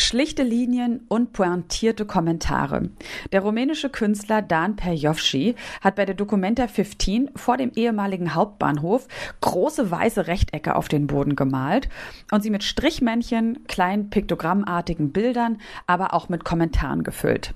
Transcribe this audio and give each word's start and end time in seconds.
Schlichte 0.00 0.42
Linien 0.42 1.04
und 1.08 1.34
pointierte 1.34 2.06
Kommentare. 2.06 2.88
Der 3.32 3.42
rumänische 3.42 3.90
Künstler 3.90 4.40
Dan 4.40 4.74
Perjovci 4.74 5.56
hat 5.82 5.94
bei 5.94 6.06
der 6.06 6.14
Documenta 6.14 6.68
15 6.68 7.30
vor 7.36 7.58
dem 7.58 7.70
ehemaligen 7.76 8.34
Hauptbahnhof 8.34 9.06
große 9.42 9.90
weiße 9.90 10.26
Rechtecke 10.26 10.74
auf 10.74 10.88
den 10.88 11.06
Boden 11.06 11.36
gemalt 11.36 11.90
und 12.32 12.42
sie 12.42 12.48
mit 12.48 12.64
Strichmännchen, 12.64 13.66
kleinen 13.68 14.08
piktogrammartigen 14.08 15.12
Bildern, 15.12 15.60
aber 15.86 16.14
auch 16.14 16.30
mit 16.30 16.44
Kommentaren 16.44 17.04
gefüllt. 17.04 17.52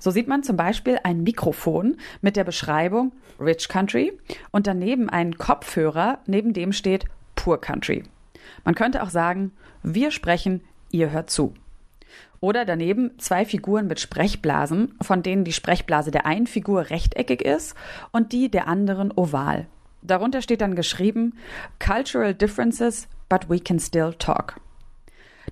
So 0.00 0.10
sieht 0.10 0.26
man 0.26 0.42
zum 0.42 0.56
Beispiel 0.56 0.98
ein 1.04 1.22
Mikrofon 1.22 1.96
mit 2.20 2.34
der 2.34 2.44
Beschreibung 2.44 3.12
Rich 3.38 3.68
Country 3.68 4.18
und 4.50 4.66
daneben 4.66 5.08
einen 5.08 5.38
Kopfhörer, 5.38 6.18
neben 6.26 6.52
dem 6.54 6.72
steht 6.72 7.04
Poor 7.36 7.60
Country. 7.60 8.02
Man 8.64 8.74
könnte 8.74 9.02
auch 9.04 9.10
sagen, 9.10 9.52
wir 9.84 10.10
sprechen, 10.10 10.60
ihr 10.90 11.10
hört 11.10 11.30
zu. 11.30 11.54
Oder 12.44 12.66
daneben 12.66 13.12
zwei 13.16 13.46
Figuren 13.46 13.86
mit 13.86 14.00
Sprechblasen, 14.00 14.96
von 15.00 15.22
denen 15.22 15.44
die 15.44 15.54
Sprechblase 15.54 16.10
der 16.10 16.26
einen 16.26 16.46
Figur 16.46 16.90
rechteckig 16.90 17.40
ist 17.40 17.74
und 18.12 18.32
die 18.32 18.50
der 18.50 18.68
anderen 18.68 19.10
oval. 19.16 19.66
Darunter 20.02 20.42
steht 20.42 20.60
dann 20.60 20.74
geschrieben 20.74 21.38
Cultural 21.78 22.34
Differences, 22.34 23.08
but 23.30 23.48
we 23.48 23.58
can 23.58 23.80
still 23.80 24.12
talk. 24.12 24.60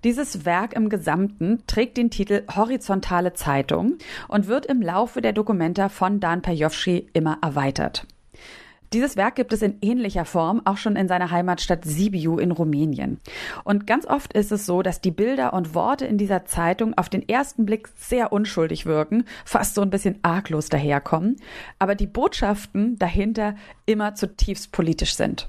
Dieses 0.05 0.45
Werk 0.45 0.75
im 0.75 0.91
Gesamten 0.91 1.63
trägt 1.67 1.97
den 1.97 2.11
Titel 2.11 2.43
Horizontale 2.55 3.33
Zeitung 3.33 3.97
und 4.29 4.47
wird 4.47 4.67
im 4.67 4.83
Laufe 4.83 5.23
der 5.23 5.33
Dokumenta 5.33 5.89
von 5.89 6.21
Dan 6.21 6.43
Perjovci 6.43 7.09
immer 7.15 7.39
erweitert. 7.41 8.07
Dieses 8.93 9.17
Werk 9.17 9.37
gibt 9.37 9.55
es 9.55 9.63
in 9.63 9.79
ähnlicher 9.81 10.27
Form 10.27 10.61
auch 10.67 10.77
schon 10.77 10.97
in 10.97 11.09
seiner 11.09 11.31
Heimatstadt 11.31 11.85
Sibiu 11.85 12.39
in 12.39 12.51
Rumänien. 12.51 13.21
Und 13.65 13.87
ganz 13.87 14.07
oft 14.07 14.35
ist 14.35 14.53
es 14.53 14.67
so, 14.67 14.83
dass 14.83 15.01
die 15.01 15.11
Bilder 15.11 15.55
und 15.55 15.75
Worte 15.75 16.05
in 16.05 16.19
dieser 16.19 16.45
Zeitung 16.45 16.93
auf 16.99 17.09
den 17.09 17.27
ersten 17.27 17.65
Blick 17.65 17.89
sehr 17.97 18.33
unschuldig 18.33 18.85
wirken, 18.85 19.25
fast 19.47 19.75
so 19.75 19.81
ein 19.81 19.89
bisschen 19.89 20.19
arglos 20.23 20.69
daherkommen, 20.69 21.37
aber 21.79 21.95
die 21.95 22.07
Botschaften 22.07 22.99
dahinter 22.99 23.55
immer 23.87 24.15
zutiefst 24.15 24.73
politisch 24.73 25.15
sind. 25.15 25.49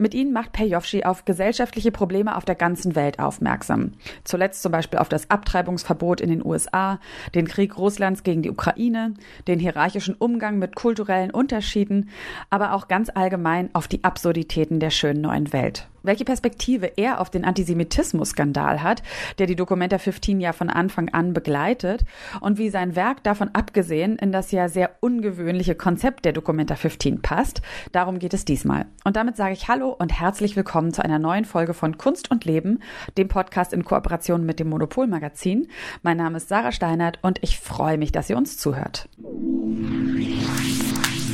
Mit 0.00 0.14
ihnen 0.14 0.32
macht 0.32 0.52
Perjovci 0.52 1.02
auf 1.02 1.24
gesellschaftliche 1.24 1.90
Probleme 1.90 2.36
auf 2.36 2.44
der 2.44 2.54
ganzen 2.54 2.94
Welt 2.94 3.18
aufmerksam. 3.18 3.94
Zuletzt 4.22 4.62
zum 4.62 4.70
Beispiel 4.70 5.00
auf 5.00 5.08
das 5.08 5.28
Abtreibungsverbot 5.28 6.20
in 6.20 6.30
den 6.30 6.46
USA, 6.46 7.00
den 7.34 7.48
Krieg 7.48 7.76
Russlands 7.76 8.22
gegen 8.22 8.42
die 8.42 8.50
Ukraine, 8.50 9.14
den 9.48 9.58
hierarchischen 9.58 10.14
Umgang 10.14 10.60
mit 10.60 10.76
kulturellen 10.76 11.32
Unterschieden, 11.32 12.10
aber 12.48 12.74
auch 12.74 12.86
ganz 12.86 13.10
allgemein 13.12 13.70
auf 13.74 13.88
die 13.88 14.04
Absurditäten 14.04 14.78
der 14.78 14.90
schönen 14.90 15.20
neuen 15.20 15.52
Welt 15.52 15.88
welche 16.08 16.24
Perspektive 16.24 16.92
er 16.96 17.20
auf 17.20 17.30
den 17.30 17.44
Antisemitismus-Skandal 17.44 18.82
hat, 18.82 19.02
der 19.38 19.46
die 19.46 19.56
Documenta 19.56 19.98
15 19.98 20.40
ja 20.40 20.52
von 20.52 20.70
Anfang 20.70 21.10
an 21.10 21.34
begleitet 21.34 22.04
und 22.40 22.58
wie 22.58 22.70
sein 22.70 22.96
Werk 22.96 23.22
davon 23.24 23.50
abgesehen 23.52 24.16
in 24.16 24.32
das 24.32 24.50
ja 24.50 24.68
sehr 24.68 24.90
ungewöhnliche 25.00 25.74
Konzept 25.74 26.24
der 26.24 26.32
Documenta 26.32 26.76
15 26.76 27.20
passt. 27.20 27.62
Darum 27.92 28.18
geht 28.18 28.34
es 28.34 28.44
diesmal. 28.44 28.86
Und 29.04 29.16
damit 29.16 29.36
sage 29.36 29.52
ich 29.52 29.68
Hallo 29.68 29.87
und 29.90 30.12
herzlich 30.12 30.56
willkommen 30.56 30.92
zu 30.92 31.04
einer 31.04 31.18
neuen 31.18 31.44
Folge 31.44 31.74
von 31.74 31.98
Kunst 31.98 32.30
und 32.30 32.44
Leben, 32.44 32.80
dem 33.16 33.28
Podcast 33.28 33.72
in 33.72 33.84
Kooperation 33.84 34.44
mit 34.44 34.60
dem 34.60 34.68
Monopol-Magazin. 34.68 35.68
Mein 36.02 36.16
Name 36.16 36.36
ist 36.36 36.48
Sarah 36.48 36.72
Steinert 36.72 37.18
und 37.22 37.38
ich 37.42 37.58
freue 37.58 37.98
mich, 37.98 38.12
dass 38.12 38.30
ihr 38.30 38.36
uns 38.36 38.58
zuhört. 38.58 39.08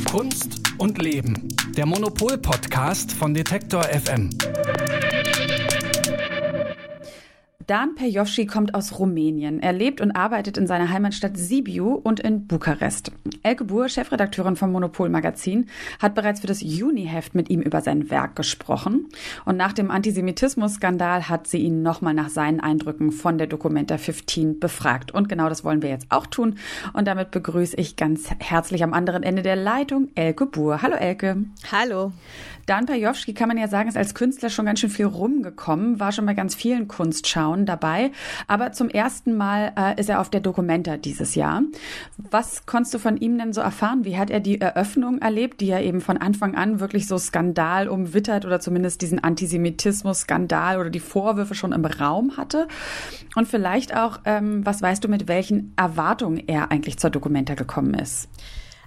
Kunst 0.09 0.61
und 0.77 1.01
Leben. 1.01 1.47
Der 1.75 1.85
Monopol-Podcast 1.85 3.11
von 3.11 3.33
Detektor 3.33 3.83
FM. 3.83 4.29
Dan 7.67 7.95
Perjovci 7.95 8.45
kommt 8.45 8.75
aus 8.75 8.99
Rumänien. 8.99 9.59
Er 9.59 9.73
lebt 9.73 9.99
und 9.99 10.11
arbeitet 10.11 10.55
in 10.57 10.67
seiner 10.67 10.89
Heimatstadt 10.89 11.35
Sibiu 11.35 11.93
und 11.95 12.19
in 12.19 12.45
Bukarest. 12.45 13.11
Elke 13.41 13.63
Buhr, 13.63 13.89
Chefredakteurin 13.89 14.55
vom 14.55 14.71
Monopol 14.71 15.09
Magazin, 15.09 15.65
hat 15.99 16.13
bereits 16.13 16.41
für 16.41 16.47
das 16.47 16.61
Juni-Heft 16.61 17.33
mit 17.33 17.49
ihm 17.49 17.61
über 17.61 17.81
sein 17.81 18.11
Werk 18.11 18.35
gesprochen. 18.35 19.07
Und 19.45 19.57
nach 19.57 19.73
dem 19.73 19.89
Antisemitismus-Skandal 19.89 21.27
hat 21.27 21.47
sie 21.47 21.57
ihn 21.57 21.81
nochmal 21.81 22.13
nach 22.13 22.29
seinen 22.29 22.59
Eindrücken 22.59 23.11
von 23.11 23.39
der 23.39 23.47
Documenta 23.47 23.97
15 23.97 24.59
befragt. 24.59 25.11
Und 25.11 25.27
genau 25.27 25.49
das 25.49 25.63
wollen 25.63 25.81
wir 25.81 25.89
jetzt 25.89 26.07
auch 26.09 26.27
tun. 26.27 26.59
Und 26.93 27.07
damit 27.07 27.31
begrüße 27.31 27.77
ich 27.77 27.95
ganz 27.95 28.29
herzlich 28.37 28.83
am 28.83 28.93
anderen 28.93 29.23
Ende 29.23 29.41
der 29.41 29.55
Leitung 29.55 30.09
Elke 30.13 30.45
Buhr. 30.45 30.83
Hallo 30.83 30.97
Elke. 30.97 31.37
Hallo. 31.71 32.11
Dan 32.65 32.85
Pajowski 32.87 33.33
kann 33.33 33.47
man 33.47 33.57
ja 33.57 33.67
sagen, 33.67 33.89
ist 33.89 33.97
als 33.97 34.15
Künstler 34.15 34.49
schon 34.49 34.65
ganz 34.65 34.79
schön 34.79 34.89
viel 34.89 35.05
rumgekommen, 35.05 35.99
war 35.99 36.11
schon 36.11 36.25
bei 36.25 36.33
ganz 36.33 36.55
vielen 36.55 36.87
Kunstschauen 36.87 37.65
dabei, 37.65 38.11
aber 38.47 38.71
zum 38.71 38.89
ersten 38.89 39.35
Mal 39.37 39.73
äh, 39.77 39.99
ist 39.99 40.09
er 40.09 40.19
auf 40.19 40.29
der 40.29 40.41
Documenta 40.41 40.97
dieses 40.97 41.35
Jahr. 41.35 41.61
Was 42.17 42.65
konntest 42.65 42.93
du 42.95 42.99
von 42.99 43.17
ihm 43.17 43.37
denn 43.37 43.53
so 43.53 43.61
erfahren? 43.61 44.03
Wie 44.05 44.17
hat 44.17 44.29
er 44.29 44.39
die 44.39 44.59
Eröffnung 44.59 45.19
erlebt, 45.19 45.61
die 45.61 45.67
ja 45.67 45.79
eben 45.79 46.01
von 46.01 46.17
Anfang 46.17 46.55
an 46.55 46.79
wirklich 46.79 47.07
so 47.07 47.17
Skandal 47.17 47.87
umwittert 47.87 48.45
oder 48.45 48.59
zumindest 48.59 49.01
diesen 49.01 49.23
Antisemitismus-Skandal 49.23 50.79
oder 50.79 50.89
die 50.89 50.99
Vorwürfe 50.99 51.55
schon 51.55 51.71
im 51.71 51.85
Raum 51.85 52.37
hatte? 52.37 52.67
Und 53.35 53.47
vielleicht 53.47 53.95
auch, 53.95 54.21
ähm, 54.25 54.65
was 54.65 54.81
weißt 54.81 55.03
du, 55.03 55.07
mit 55.07 55.27
welchen 55.27 55.73
Erwartungen 55.75 56.41
er 56.47 56.71
eigentlich 56.71 56.97
zur 56.97 57.11
Documenta 57.11 57.53
gekommen 57.53 57.93
ist? 57.93 58.27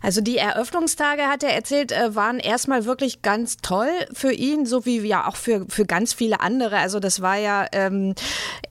Also 0.02 0.20
die 0.20 0.36
Eröffnungstage, 0.36 1.22
hat 1.22 1.42
er 1.42 1.54
erzählt, 1.54 1.92
äh, 1.92 2.14
waren 2.14 2.38
erstmal 2.38 2.84
wirklich 2.84 3.22
ganz 3.22 3.56
toll 3.58 3.90
für 4.12 4.32
ihn, 4.32 4.66
so 4.66 4.84
wie 4.84 4.98
ja 5.00 5.26
auch 5.26 5.36
für, 5.36 5.66
für 5.68 5.84
ganz 5.84 6.12
viele 6.12 6.40
andere. 6.40 6.78
Also 6.78 7.00
das 7.00 7.20
war 7.20 7.36
ja 7.36 7.66
ähm, 7.72 8.14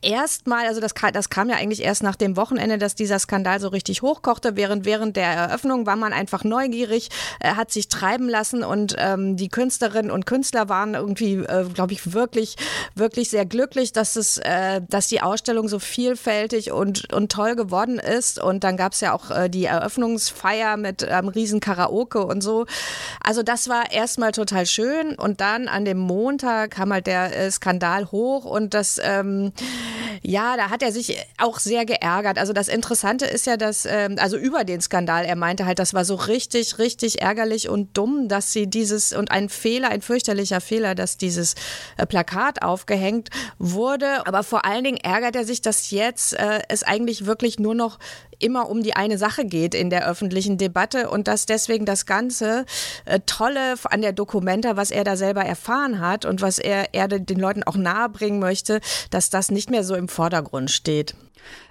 erstmal, 0.01 0.67
also 0.67 0.81
das, 0.81 0.93
das 1.13 1.29
kam 1.29 1.49
ja 1.49 1.55
eigentlich 1.55 1.83
erst 1.83 2.03
nach 2.03 2.15
dem 2.15 2.37
Wochenende, 2.37 2.77
dass 2.77 2.95
dieser 2.95 3.19
Skandal 3.19 3.59
so 3.59 3.67
richtig 3.69 4.01
hochkochte. 4.01 4.55
Während, 4.55 4.85
während 4.85 5.15
der 5.15 5.27
Eröffnung 5.27 5.85
war 5.85 5.95
man 5.95 6.13
einfach 6.13 6.43
neugierig, 6.43 7.09
äh, 7.39 7.53
hat 7.55 7.71
sich 7.71 7.89
treiben 7.89 8.29
lassen 8.29 8.63
und 8.63 8.95
ähm, 8.97 9.37
die 9.37 9.49
Künstlerinnen 9.49 10.11
und 10.11 10.25
Künstler 10.25 10.69
waren 10.69 10.93
irgendwie, 10.93 11.35
äh, 11.35 11.65
glaube 11.73 11.93
ich, 11.93 12.13
wirklich, 12.13 12.55
wirklich 12.95 13.29
sehr 13.29 13.45
glücklich, 13.45 13.91
dass 13.91 14.15
es, 14.15 14.37
äh, 14.37 14.81
dass 14.87 15.07
die 15.07 15.21
Ausstellung 15.21 15.67
so 15.67 15.79
vielfältig 15.79 16.71
und, 16.71 17.11
und 17.13 17.31
toll 17.31 17.55
geworden 17.55 17.99
ist. 17.99 18.41
Und 18.41 18.63
dann 18.63 18.77
gab 18.77 18.93
es 18.93 19.01
ja 19.01 19.13
auch 19.13 19.31
äh, 19.31 19.49
die 19.49 19.65
Eröffnungsfeier 19.65 20.77
mit 20.77 21.01
ähm, 21.19 21.27
riesen 21.27 21.59
Karaoke 21.59 22.25
und 22.25 22.41
so. 22.41 22.65
Also 23.23 23.43
das 23.43 23.69
war 23.69 23.91
erstmal 23.91 24.31
total 24.31 24.65
schön 24.65 25.15
und 25.15 25.41
dann 25.41 25.67
an 25.67 25.85
dem 25.85 25.97
Montag 25.97 26.71
kam 26.71 26.93
halt 26.93 27.07
der 27.07 27.35
äh, 27.35 27.51
Skandal 27.51 28.11
hoch 28.11 28.45
und 28.45 28.73
das, 28.73 28.99
ähm, 29.03 29.51
ja, 30.21 30.57
da 30.57 30.69
hat 30.69 30.81
er 30.81 30.91
sich 30.91 31.17
auch 31.37 31.59
sehr 31.59 31.85
geärgert. 31.85 32.37
Also 32.37 32.53
das 32.53 32.67
Interessante 32.67 33.25
ist 33.25 33.45
ja, 33.45 33.57
dass, 33.57 33.85
ähm, 33.85 34.15
also 34.19 34.37
über 34.37 34.63
den 34.63 34.81
Skandal, 34.81 35.25
er 35.25 35.35
meinte 35.35 35.65
halt, 35.65 35.79
das 35.79 35.93
war 35.93 36.05
so 36.05 36.15
richtig, 36.15 36.79
richtig 36.79 37.21
ärgerlich 37.21 37.69
und 37.69 37.97
dumm, 37.97 38.27
dass 38.27 38.53
sie 38.53 38.67
dieses 38.67 39.13
und 39.13 39.31
ein 39.31 39.49
Fehler, 39.49 39.89
ein 39.89 40.01
fürchterlicher 40.01 40.61
Fehler, 40.61 40.95
dass 40.95 41.17
dieses 41.17 41.55
äh, 41.97 42.05
Plakat 42.05 42.61
aufgehängt 42.61 43.29
wurde. 43.57 44.25
Aber 44.27 44.43
vor 44.43 44.65
allen 44.65 44.83
Dingen 44.83 44.97
ärgert 44.97 45.35
er 45.35 45.45
sich, 45.45 45.61
dass 45.61 45.91
jetzt 45.91 46.33
äh, 46.33 46.61
es 46.69 46.83
eigentlich 46.83 47.25
wirklich 47.25 47.59
nur 47.59 47.75
noch 47.75 47.99
immer 48.39 48.69
um 48.69 48.83
die 48.83 48.95
eine 48.95 49.17
Sache 49.17 49.45
geht 49.45 49.73
in 49.73 49.89
der 49.89 50.07
öffentlichen 50.07 50.57
Debatte 50.57 51.09
und 51.09 51.27
dass 51.27 51.45
deswegen 51.45 51.85
das 51.85 52.05
ganze 52.05 52.65
äh, 53.05 53.19
Tolle 53.25 53.75
an 53.85 54.01
der 54.01 54.13
Dokumenta, 54.13 54.77
was 54.77 54.91
er 54.91 55.03
da 55.03 55.15
selber 55.15 55.43
erfahren 55.43 55.99
hat 55.99 56.25
und 56.25 56.41
was 56.41 56.59
er, 56.59 56.93
er 56.93 57.07
den 57.07 57.39
Leuten 57.39 57.63
auch 57.63 57.75
nahebringen 57.75 58.39
möchte, 58.39 58.79
dass 59.09 59.29
das 59.29 59.51
nicht 59.51 59.69
mehr 59.69 59.83
so 59.83 59.95
im 59.95 60.07
Vordergrund 60.07 60.71
steht. 60.71 61.15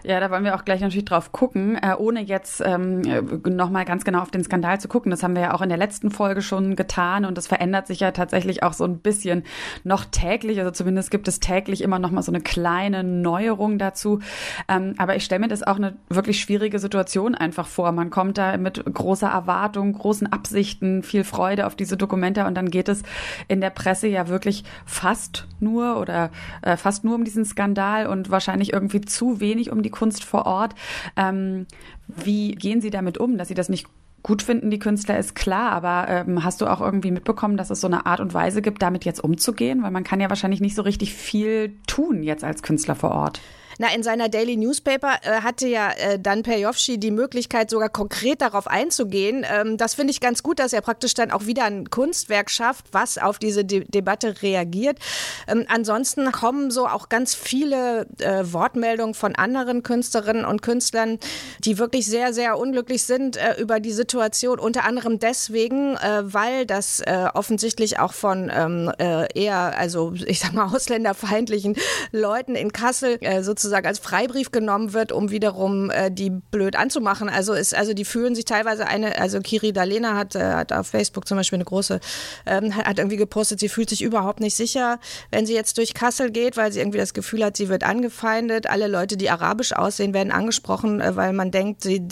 Ja, 0.05 0.21
da 0.21 0.31
wollen 0.31 0.45
wir 0.45 0.55
auch 0.55 0.65
gleich 0.65 0.81
natürlich 0.81 1.05
drauf 1.05 1.33
gucken, 1.33 1.77
äh, 1.77 1.95
ohne 1.99 2.21
jetzt 2.21 2.63
ähm, 2.65 3.03
nochmal 3.45 3.85
ganz 3.85 4.05
genau 4.05 4.21
auf 4.21 4.31
den 4.31 4.45
Skandal 4.45 4.81
zu 4.81 4.89
gucken. 4.89 5.11
Das 5.11 5.23
haben 5.23 5.35
wir 5.35 5.43
ja 5.43 5.55
auch 5.55 5.63
in 5.63 5.69
der 5.69 5.79
letzten 5.79 6.11
Folge 6.11 6.43
schon 6.43 6.77
getan 6.77 7.25
und 7.25 7.37
das 7.37 7.47
verändert 7.47 7.87
sich 7.87 8.01
ja 8.01 8.13
tatsächlich 8.13 8.63
auch 8.63 8.73
so 8.73 8.85
ein 8.85 8.99
bisschen 8.99 9.43
noch 9.83 10.05
täglich. 10.05 10.59
Also 10.61 10.71
zumindest 10.71 11.11
gibt 11.11 11.27
es 11.29 11.41
täglich 11.41 11.83
immer 11.83 11.99
nochmal 11.99 12.23
so 12.23 12.31
eine 12.31 12.41
kleine 12.41 13.03
Neuerung 13.03 13.79
dazu. 13.79 14.21
Ähm, 14.69 14.95
aber 14.99 15.17
ich 15.17 15.25
stelle 15.25 15.41
mir 15.41 15.49
das 15.49 15.63
auch 15.63 15.77
eine 15.77 15.97
wirklich 16.09 16.41
schwierige 16.41 16.79
Situation 16.79 17.35
einfach 17.35 17.67
vor. 17.67 17.91
Man 17.93 18.11
kommt 18.11 18.39
da 18.39 18.57
mit 18.57 18.85
großer 18.85 19.29
Erwartung, 19.29 19.93
großen 19.93 20.33
Absichten, 20.33 21.03
viel 21.03 21.25
Freude 21.25 21.67
auf 21.67 21.75
diese 21.75 21.97
Dokumente 21.97 22.47
und 22.47 22.55
dann 22.55 22.71
geht 22.71 22.89
es 22.89 23.03
in 23.49 23.61
der 23.61 23.71
Presse 23.71 24.07
ja 24.07 24.29
wirklich 24.29 24.65
fast 24.85 25.47
nur 25.61 25.99
oder 25.99 26.31
äh, 26.63 26.77
fast 26.77 27.05
nur 27.05 27.15
um 27.15 27.25
diesen 27.25 27.45
Skandal 27.45 28.07
und 28.07 28.31
wahrscheinlich 28.31 28.73
irgendwie 28.73 29.01
zu 29.01 29.41
wenig 29.41 29.66
um 29.71 29.83
die 29.83 29.91
Kunst 29.91 30.25
vor 30.25 30.47
Ort. 30.47 30.75
Ähm, 31.17 31.67
wie 32.07 32.53
gehen 32.53 32.81
Sie 32.81 32.91
damit 32.91 33.19
um, 33.19 33.39
dass 33.39 33.49
Sie 33.49 33.55
das 33.55 33.69
nicht 33.69 33.87
gut 34.23 34.43
finden, 34.43 34.71
die 34.71 34.81
Künstler, 34.81 35.19
ist 35.19 35.37
klar, 35.37 35.71
aber 35.71 36.07
ähm, 36.09 36.43
hast 36.43 36.61
du 36.61 36.67
auch 36.67 36.81
irgendwie 36.81 37.13
mitbekommen, 37.13 37.57
dass 37.57 37.71
es 37.71 37.81
so 37.81 37.87
eine 37.87 38.07
Art 38.07 38.19
und 38.19 38.35
Weise 38.35 38.61
gibt, 38.61 38.83
damit 38.83 39.05
jetzt 39.05 39.23
umzugehen? 39.23 39.85
Weil 39.85 39.93
man 39.93 40.03
kann 40.03 40.21
ja 40.21 40.29
wahrscheinlich 40.29 40.61
nicht 40.61 40.75
so 40.75 40.83
richtig 40.83 41.15
viel 41.15 41.77
tun 41.87 42.25
jetzt 42.25 42.43
als 42.43 42.65
Künstler 42.65 42.97
vor 42.97 43.13
Ort. 43.13 43.41
Na, 43.79 43.93
in 43.95 44.03
seiner 44.03 44.29
Daily 44.31 44.57
Newspaper 44.57 45.19
äh, 45.23 45.43
hatte 45.43 45.69
ja 45.69 45.91
äh, 45.91 46.19
Dan 46.19 46.43
Perjovschi 46.43 46.99
die 46.99 47.11
Möglichkeit, 47.11 47.69
sogar 47.69 47.91
konkret 47.91 48.41
darauf 48.41 48.67
einzugehen. 48.69 49.45
Ähm, 49.51 49.77
das 49.77 49.95
finde 49.95 50.13
ich 50.13 50.21
ganz 50.21 50.43
gut, 50.43 50.59
dass 50.59 50.73
er 50.73 50.81
praktisch 50.81 51.13
dann 51.13 51.31
auch 51.31 51.45
wieder 51.45 51.65
ein 51.65 51.91
Kunstwerk 51.91 52.51
schafft, 52.51 52.87
was 52.93 53.19
auf 53.19 53.39
diese 53.39 53.65
De 53.65 53.85
Debatte 53.87 54.41
reagiert. 54.41 54.99
Ähm, 55.47 55.67
ansonsten 55.69 56.33
kommen 56.33 56.71
so 56.71 56.87
auch 56.87 57.11
ganz 57.11 57.35
viele 57.35 58.07
äh, 58.19 58.45
Wortmeldungen 58.45 59.15
von 59.15 59.35
anderen 59.37 59.83
Künstlerinnen 59.83 60.47
und 60.47 60.63
Künstlern, 60.63 61.19
die 61.59 61.79
wirklich 61.79 62.07
sehr, 62.07 62.33
sehr 62.33 62.59
unglücklich 62.59 63.03
sind 63.03 63.37
äh, 63.37 63.61
über 63.61 63.81
die 63.81 63.93
Situation. 63.93 64.59
Unter 64.59 64.85
anderem 64.85 65.19
deswegen, 65.19 65.97
äh, 65.97 66.23
weil 66.23 66.65
das 66.65 67.01
äh, 67.01 67.29
offensichtlich 67.35 67.99
auch 67.99 68.15
von 68.15 68.51
ähm, 68.55 68.91
eher, 68.99 69.79
also 69.79 70.15
ich 70.27 70.41
sag 70.41 70.55
mal, 70.55 70.67
ausländerfeindlichen 70.75 71.77
Leuten 72.13 72.55
in 72.55 72.73
Kassel 72.73 73.19
sozusagen 73.43 73.66
als 73.73 73.99
Freibrief 73.99 74.51
genommen 74.51 74.93
wird, 74.93 75.13
um 75.13 75.31
wiederum 75.31 75.91
die 76.11 76.31
blöd 76.31 76.77
anzumachen. 76.77 77.29
Also 77.29 77.53
ist, 77.53 77.75
also 77.75 77.93
die 77.95 78.05
fühlen 78.05 78.35
sich 78.35 78.45
teilweise 78.45 78.87
eine, 78.87 79.19
also 79.19 79.41
Kiri 79.41 79.73
Dalena 79.73 80.17
hat, 80.17 80.35
hat 80.35 80.73
auf 80.73 80.87
Facebook 80.87 81.27
zum 81.27 81.37
Beispiel 81.37 81.57
eine 81.57 81.65
große, 81.65 82.01
ähm, 82.47 82.75
hat 82.77 82.99
irgendwie 82.99 83.17
gepostet, 83.17 83.61
sie 83.61 83.69
fühlt 83.69 83.91
sich 83.91 84.03
überhaupt 84.03 84.41
nicht 84.41 84.57
sicher, 84.57 84.99
wenn 85.31 85.47
sie 85.47 85.55
jetzt 85.55 85.79
durch 85.79 85.95
Kassel 85.95 86.31
geht, 86.31 86.57
weil 86.57 86.73
sie 86.73 86.81
irgendwie 86.81 86.99
das 86.99 87.15
Gefühl 87.15 87.45
hat, 87.45 87.57
sie 87.57 87.69
wird 87.69 87.85
angefeindet. 87.85 88.69
Alle 88.69 88.89
Leute, 88.89 89.17
die 89.17 89.31
arabisch 89.31 89.73
aussehen, 89.73 90.15
werden 90.15 90.33
angesprochen, 90.33 91.03
weil 91.05 91.33
man 91.33 91.51
denkt, 91.51 91.83
sie, 91.83 92.03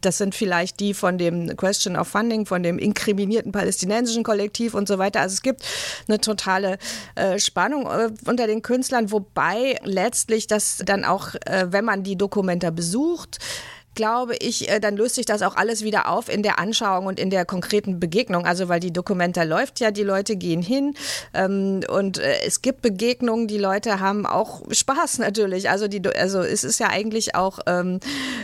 das 0.00 0.18
sind 0.18 0.34
vielleicht 0.34 0.80
die 0.80 0.94
von 0.94 1.18
dem 1.18 1.56
Question 1.56 1.96
of 1.96 2.08
Funding, 2.08 2.46
von 2.46 2.62
dem 2.62 2.78
inkriminierten 2.78 3.52
palästinensischen 3.52 4.22
Kollektiv 4.22 4.74
und 4.74 4.88
so 4.88 4.98
weiter. 4.98 5.20
Also 5.20 5.34
es 5.34 5.42
gibt 5.42 5.62
eine 6.08 6.20
totale 6.20 6.78
äh, 7.14 7.38
Spannung 7.38 7.86
äh, 7.86 8.10
unter 8.26 8.46
den 8.46 8.62
Künstlern, 8.62 9.10
wobei 9.10 9.78
letztlich 9.84 10.46
das 10.46 10.82
dann 10.84 11.01
auch, 11.04 11.34
äh, 11.46 11.66
wenn 11.70 11.84
man 11.84 12.02
die 12.02 12.16
Dokumenta 12.16 12.70
besucht, 12.70 13.38
glaube 13.94 14.36
ich, 14.36 14.68
äh, 14.68 14.80
dann 14.80 14.96
löst 14.96 15.14
sich 15.16 15.26
das 15.26 15.42
auch 15.42 15.56
alles 15.56 15.82
wieder 15.82 16.08
auf 16.08 16.28
in 16.28 16.42
der 16.42 16.58
Anschauung 16.58 17.06
und 17.06 17.20
in 17.20 17.30
der 17.30 17.44
konkreten 17.44 18.00
Begegnung. 18.00 18.46
Also 18.46 18.68
weil 18.68 18.80
die 18.80 18.92
Dokumenta 18.92 19.42
läuft 19.42 19.80
ja, 19.80 19.90
die 19.90 20.02
Leute 20.02 20.36
gehen 20.36 20.62
hin 20.62 20.94
ähm, 21.34 21.80
und 21.88 22.18
äh, 22.18 22.40
es 22.46 22.62
gibt 22.62 22.82
Begegnungen, 22.82 23.46
die 23.46 23.58
Leute 23.58 24.00
haben 24.00 24.26
auch 24.26 24.62
Spaß 24.70 25.18
natürlich. 25.18 25.70
Also, 25.70 25.88
die, 25.88 26.02
also 26.16 26.40
es 26.40 26.64
ist 26.64 26.80
ja 26.80 26.88
eigentlich 26.88 27.34
auch, 27.34 27.60
ähm, 27.66 28.00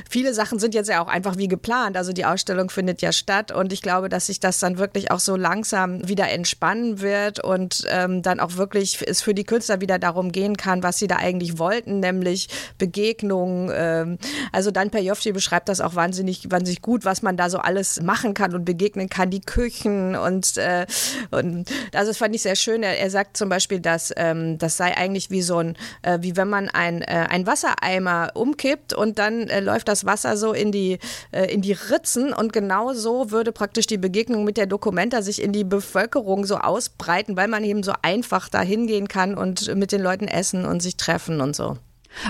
viele 0.09 0.35
Sachen 0.35 0.59
sind 0.59 0.75
jetzt 0.75 0.89
ja 0.89 1.03
auch 1.03 1.09
einfach 1.09 1.37
wie 1.37 1.49
geplant. 1.49 1.97
Also 1.97 2.12
die 2.12 2.25
Ausstellung 2.25 2.71
findet 2.71 3.03
ja 3.03 3.12
statt 3.12 3.53
und 3.53 3.73
ich 3.73 3.83
glaube, 3.83 4.09
dass 4.09 4.27
sich 4.27 4.41
das 4.41 4.59
dann 4.59 4.79
wirklich 4.79 5.11
auch 5.11 5.21
so 5.21 5.37
langsam 5.37 6.06
wieder 6.09 6.29
entspannen 6.29 7.00
wird 7.00 7.43
und 7.43 7.85
ähm, 7.89 8.23
dann 8.23 8.41
auch 8.41 8.56
wirklich 8.56 8.99
es 9.06 9.23
für 9.23 9.35
die 9.35 9.45
Künstler 9.45 9.81
wieder 9.81 9.99
darum 9.99 10.33
gehen 10.33 10.56
kann, 10.56 10.83
was 10.83 10.99
sie 10.99 11.06
da 11.06 11.17
eigentlich 11.17 11.59
wollten, 11.59 12.00
nämlich 12.00 12.49
Begegnungen. 12.79 13.71
Ähm, 13.75 14.19
also 14.53 14.71
dann 14.71 14.91
per 14.91 15.00
Joffi 15.00 15.38
beschreibt 15.38 15.69
das 15.69 15.81
auch 15.81 15.94
wahnsinnig, 15.94 16.50
wahnsinnig 16.50 16.82
gut, 16.82 17.05
was 17.05 17.23
man 17.23 17.37
da 17.37 17.49
so 17.49 17.58
alles 17.58 18.02
machen 18.02 18.35
kann 18.35 18.56
und 18.56 18.64
begegnen 18.64 19.08
kann, 19.08 19.31
die 19.31 19.40
Küchen 19.40 20.17
und, 20.17 20.56
äh, 20.56 20.85
und 21.31 21.70
also 21.94 22.11
das 22.11 22.17
fand 22.17 22.35
ich 22.35 22.43
sehr 22.43 22.56
schön. 22.56 22.82
Er, 22.82 22.99
er 22.99 23.08
sagt 23.08 23.37
zum 23.37 23.49
Beispiel, 23.49 23.79
dass 23.79 24.12
ähm, 24.17 24.58
das 24.58 24.76
sei 24.76 24.96
eigentlich 24.96 25.31
wie 25.31 25.43
so 25.43 25.58
ein, 25.58 25.76
äh, 26.02 26.19
wie 26.23 26.37
wenn 26.37 26.49
man 26.49 26.69
ein, 26.69 27.02
äh, 27.02 27.29
ein 27.31 27.46
Wassereimer 27.46 28.32
umkippt 28.35 28.94
und 28.94 29.20
dann 29.20 29.49
äh, 29.49 29.61
läuft 29.61 29.87
das 29.87 30.05
Wasser 30.05 30.37
so 30.37 30.52
in 30.52 30.73
die, 30.73 30.99
äh, 31.31 31.44
in 31.44 31.62
die 31.62 31.75
Ritzen 31.75 32.32
und 32.32 32.52
genau 32.52 32.93
so 32.93 33.31
würde 33.31 33.52
praktisch 33.52 33.87
die 33.87 33.96
Begegnung 33.96 34.43
mit 34.43 34.56
der 34.56 34.67
Dokumenta 34.67 35.23
sich 35.23 35.40
in 35.40 35.52
die 35.52 35.62
Bevölkerung 35.62 36.46
so 36.46 36.56
ausbreiten, 36.56 37.37
weil 37.37 37.46
man 37.46 37.62
eben 37.62 37.85
so 37.85 37.93
einfach 38.02 38.49
da 38.49 38.61
hingehen 38.61 39.06
kann 39.06 39.37
und 39.37 39.73
mit 39.76 39.93
den 39.93 40.02
Leuten 40.02 40.26
essen 40.26 40.64
und 40.64 40.82
sich 40.82 40.96
treffen 40.96 41.40
und 41.40 41.55
so. 41.55 41.79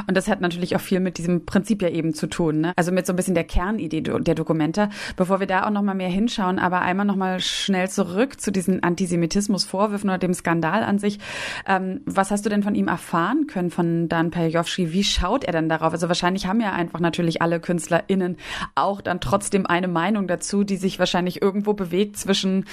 Und 0.07 0.17
das 0.17 0.29
hat 0.29 0.41
natürlich 0.41 0.77
auch 0.77 0.81
viel 0.81 1.01
mit 1.01 1.19
diesem 1.19 1.47
Prinzip 1.47 1.83
ja 1.83 1.89
eben 1.89 2.15
zu 2.15 2.27
tun, 2.27 2.61
ne? 2.61 2.73
Also 2.77 2.93
mit 2.93 3.07
so 3.07 3.13
ein 3.13 3.17
bisschen 3.17 3.35
der 3.35 3.45
Kernidee 3.45 4.01
der 4.01 4.35
Dokumente. 4.35 4.91
Bevor 5.17 5.41
wir 5.41 5.47
da 5.47 5.67
auch 5.67 5.71
nochmal 5.71 5.95
mehr 5.95 6.09
hinschauen, 6.09 6.59
aber 6.59 6.81
einmal 6.81 7.07
nochmal 7.07 7.41
schnell 7.41 7.89
zurück 7.89 8.41
zu 8.41 8.51
diesen 8.51 8.83
Antisemitismusvorwürfen 8.83 10.11
oder 10.11 10.19
dem 10.19 10.35
Skandal 10.35 10.83
an 10.83 10.99
sich. 10.99 11.19
Ähm, 11.67 12.01
was 12.05 12.31
hast 12.31 12.45
du 12.45 12.51
denn 12.51 12.63
von 12.63 12.75
ihm 12.75 12.89
erfahren 12.89 13.47
können, 13.47 13.71
von 13.71 14.09
Dan 14.09 14.31
Perjovschi? 14.31 14.93
Wie 14.93 15.05
schaut 15.05 15.45
er 15.45 15.53
denn 15.53 15.69
darauf? 15.69 15.93
Also 15.93 16.09
wahrscheinlich 16.09 16.47
haben 16.47 16.61
ja 16.61 16.73
einfach 16.73 17.01
natürlich 17.01 17.43
alle 17.43 17.61
KünstlerInnen 17.61 18.37
auch 18.75 19.01
dann 19.01 19.21
trotzdem 19.21 19.67
eine 19.67 19.89
Meinung 19.89 20.27
dazu, 20.27 20.65
die 20.65 20.77
sich 20.77 20.99
wahrscheinlich 20.99 21.43
irgendwo 21.43 21.73
bewegt 21.73 22.17
zwischen 22.17 22.65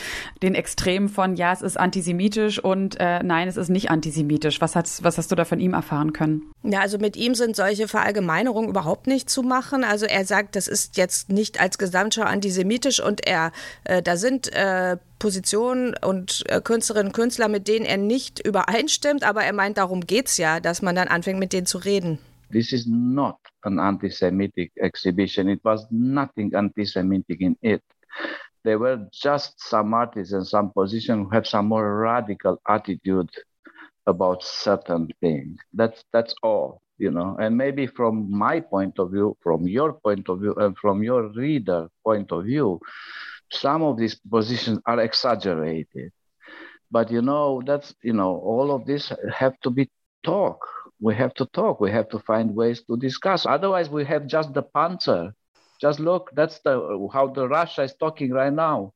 den 0.41 0.55
Extremen 0.55 1.09
von, 1.09 1.35
ja, 1.35 1.51
es 1.51 1.61
ist 1.61 1.79
antisemitisch 1.79 2.63
und 2.63 2.99
äh, 2.99 3.23
nein, 3.23 3.47
es 3.47 3.57
ist 3.57 3.69
nicht 3.69 3.89
antisemitisch. 3.89 4.61
Was, 4.61 4.75
hast, 4.75 5.03
was 5.03 5.17
hast 5.17 5.31
du 5.31 5.35
da 5.35 5.45
von 5.45 5.59
ihm 5.59 5.73
erfahren 5.73 6.13
können? 6.13 6.43
Ja, 6.63 6.81
also 6.81 6.94
mit 6.99 7.15
ihm 7.15 7.35
sind 7.35 7.55
solche 7.55 7.87
Verallgemeinerungen 7.87 8.69
überhaupt 8.69 9.07
nicht 9.07 9.29
zu 9.29 9.43
machen. 9.43 9.83
Also 9.83 10.05
er 10.05 10.25
sagt, 10.25 10.55
das 10.55 10.67
ist 10.67 10.97
jetzt 10.97 11.29
nicht 11.29 11.59
als 11.59 11.77
Gesamtschau 11.77 12.23
antisemitisch 12.23 12.99
und 13.01 13.25
er, 13.25 13.51
äh, 13.83 14.01
da 14.01 14.17
sind 14.17 14.51
äh, 14.53 14.97
Positionen 15.19 15.95
und 16.03 16.43
äh, 16.47 16.61
Künstlerinnen 16.61 17.07
und 17.07 17.13
Künstler, 17.13 17.47
mit 17.47 17.67
denen 17.67 17.85
er 17.85 17.97
nicht 17.97 18.45
übereinstimmt, 18.45 19.23
aber 19.23 19.43
er 19.43 19.53
meint, 19.53 19.77
darum 19.77 20.01
geht 20.01 20.27
es 20.27 20.37
ja, 20.37 20.59
dass 20.59 20.81
man 20.81 20.95
dann 20.95 21.07
anfängt, 21.07 21.39
mit 21.39 21.53
denen 21.53 21.65
zu 21.65 21.77
reden. 21.77 22.19
This 22.51 22.71
is 22.71 22.85
not 22.87 23.37
an 23.63 23.79
anti-Semitic 23.79 24.71
exhibition. 24.75 25.49
It 25.49 25.61
was 25.63 25.87
nothing 25.89 26.53
anti-Semitic 26.53 27.41
in 27.41 27.57
it. 27.61 27.81
There 28.63 28.79
were 28.79 29.07
just 29.11 29.59
some 29.59 29.93
artists 29.93 30.33
and 30.33 30.45
some 30.45 30.71
positions 30.71 31.25
who 31.25 31.29
have 31.31 31.45
some 31.45 31.67
more 31.67 31.99
radical 31.99 32.59
attitude 32.67 33.29
about 34.07 34.43
certain 34.43 35.09
things. 35.21 35.57
That's 35.73 36.03
that's 36.11 36.33
all. 36.41 36.81
You 36.97 37.11
know 37.11 37.35
and 37.39 37.57
maybe 37.57 37.85
from 37.87 38.29
my 38.31 38.59
point 38.59 38.97
of 38.99 39.11
view 39.11 39.35
from 39.41 39.67
your 39.67 39.93
point 39.93 40.29
of 40.29 40.39
view 40.39 40.53
and 40.55 40.77
from 40.77 41.03
your 41.03 41.29
reader 41.33 41.87
point 42.03 42.31
of 42.31 42.45
view 42.45 42.79
some 43.51 43.83
of 43.83 43.97
these 43.97 44.15
positions 44.15 44.79
are 44.85 44.99
exaggerated. 44.99 46.11
But 46.91 47.11
you 47.11 47.21
know 47.21 47.61
that's 47.65 47.93
you 48.03 48.13
know 48.13 48.37
all 48.37 48.71
of 48.71 48.85
this 48.85 49.11
have 49.33 49.59
to 49.61 49.69
be 49.69 49.89
talk. 50.23 50.65
We 51.01 51.15
have 51.15 51.33
to 51.35 51.45
talk. 51.47 51.79
We 51.79 51.91
have 51.91 52.09
to 52.09 52.19
find 52.19 52.55
ways 52.55 52.83
to 52.83 52.97
discuss. 52.97 53.45
Otherwise 53.45 53.89
we 53.89 54.05
have 54.05 54.27
just 54.27 54.53
the 54.53 54.63
panzer. 54.63 55.33
Just 55.81 55.99
look 55.99 56.31
that's 56.33 56.59
the 56.59 57.09
how 57.13 57.27
the 57.27 57.47
russia 57.47 57.83
is 57.83 57.95
talking 57.99 58.31
right 58.31 58.53
now 58.53 58.93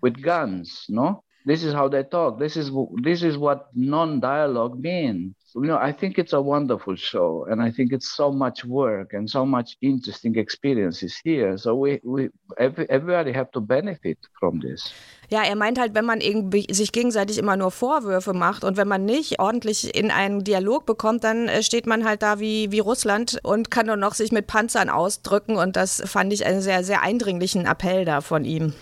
with 0.00 0.20
guns 0.22 0.86
no? 0.88 1.22
This 1.46 1.62
is 1.62 1.74
how 1.74 1.88
they 1.88 2.02
talk. 2.04 2.38
This 2.38 2.56
is 2.56 2.70
this 3.02 3.22
is 3.22 3.36
what 3.36 3.68
non-dialogue 3.74 4.80
means 4.80 5.34
you 5.54 5.62
know, 5.62 5.78
I 5.78 5.92
think 5.92 6.18
it's 6.18 6.32
a 6.32 6.40
wonderful 6.40 6.96
show, 6.96 7.46
and 7.48 7.62
I 7.62 7.70
think 7.70 7.92
it's 7.92 8.10
so 8.10 8.32
much 8.32 8.64
work 8.64 9.12
and 9.12 9.30
so 9.30 9.46
much 9.46 9.76
interesting 9.80 10.36
experiences 10.36 11.20
here. 11.22 11.56
So 11.56 11.76
we, 11.76 12.00
we 12.02 12.30
every, 12.58 12.88
everybody 12.90 13.32
have 13.32 13.50
to 13.52 13.60
benefit 13.60 14.18
from 14.38 14.60
this. 14.60 14.92
Ja, 15.30 15.42
er 15.42 15.56
meint 15.56 15.78
halt, 15.78 15.94
wenn 15.94 16.04
man 16.04 16.20
irgendwie 16.20 16.66
sich 16.72 16.92
gegenseitig 16.92 17.38
immer 17.38 17.56
nur 17.56 17.70
Vorwürfe 17.70 18.34
macht 18.34 18.62
und 18.62 18.76
wenn 18.76 18.88
man 18.88 19.04
nicht 19.04 19.40
ordentlich 19.40 19.96
in 19.96 20.10
einen 20.10 20.44
Dialog 20.44 20.86
bekommt, 20.86 21.24
dann 21.24 21.48
äh, 21.48 21.62
steht 21.62 21.86
man 21.86 22.04
halt 22.04 22.22
da 22.22 22.40
wie, 22.40 22.70
wie 22.72 22.80
Russland 22.80 23.38
und 23.42 23.70
kann 23.70 23.86
nur 23.86 23.96
noch 23.96 24.14
sich 24.14 24.32
mit 24.32 24.46
Panzern 24.46 24.90
ausdrücken. 24.90 25.56
Und 25.56 25.76
das 25.76 26.02
fand 26.04 26.32
ich 26.32 26.44
einen 26.44 26.60
sehr, 26.60 26.84
sehr 26.84 27.02
eindringlichen 27.02 27.64
Appell 27.64 28.04
da 28.04 28.20
von 28.20 28.44
ihm. 28.44 28.74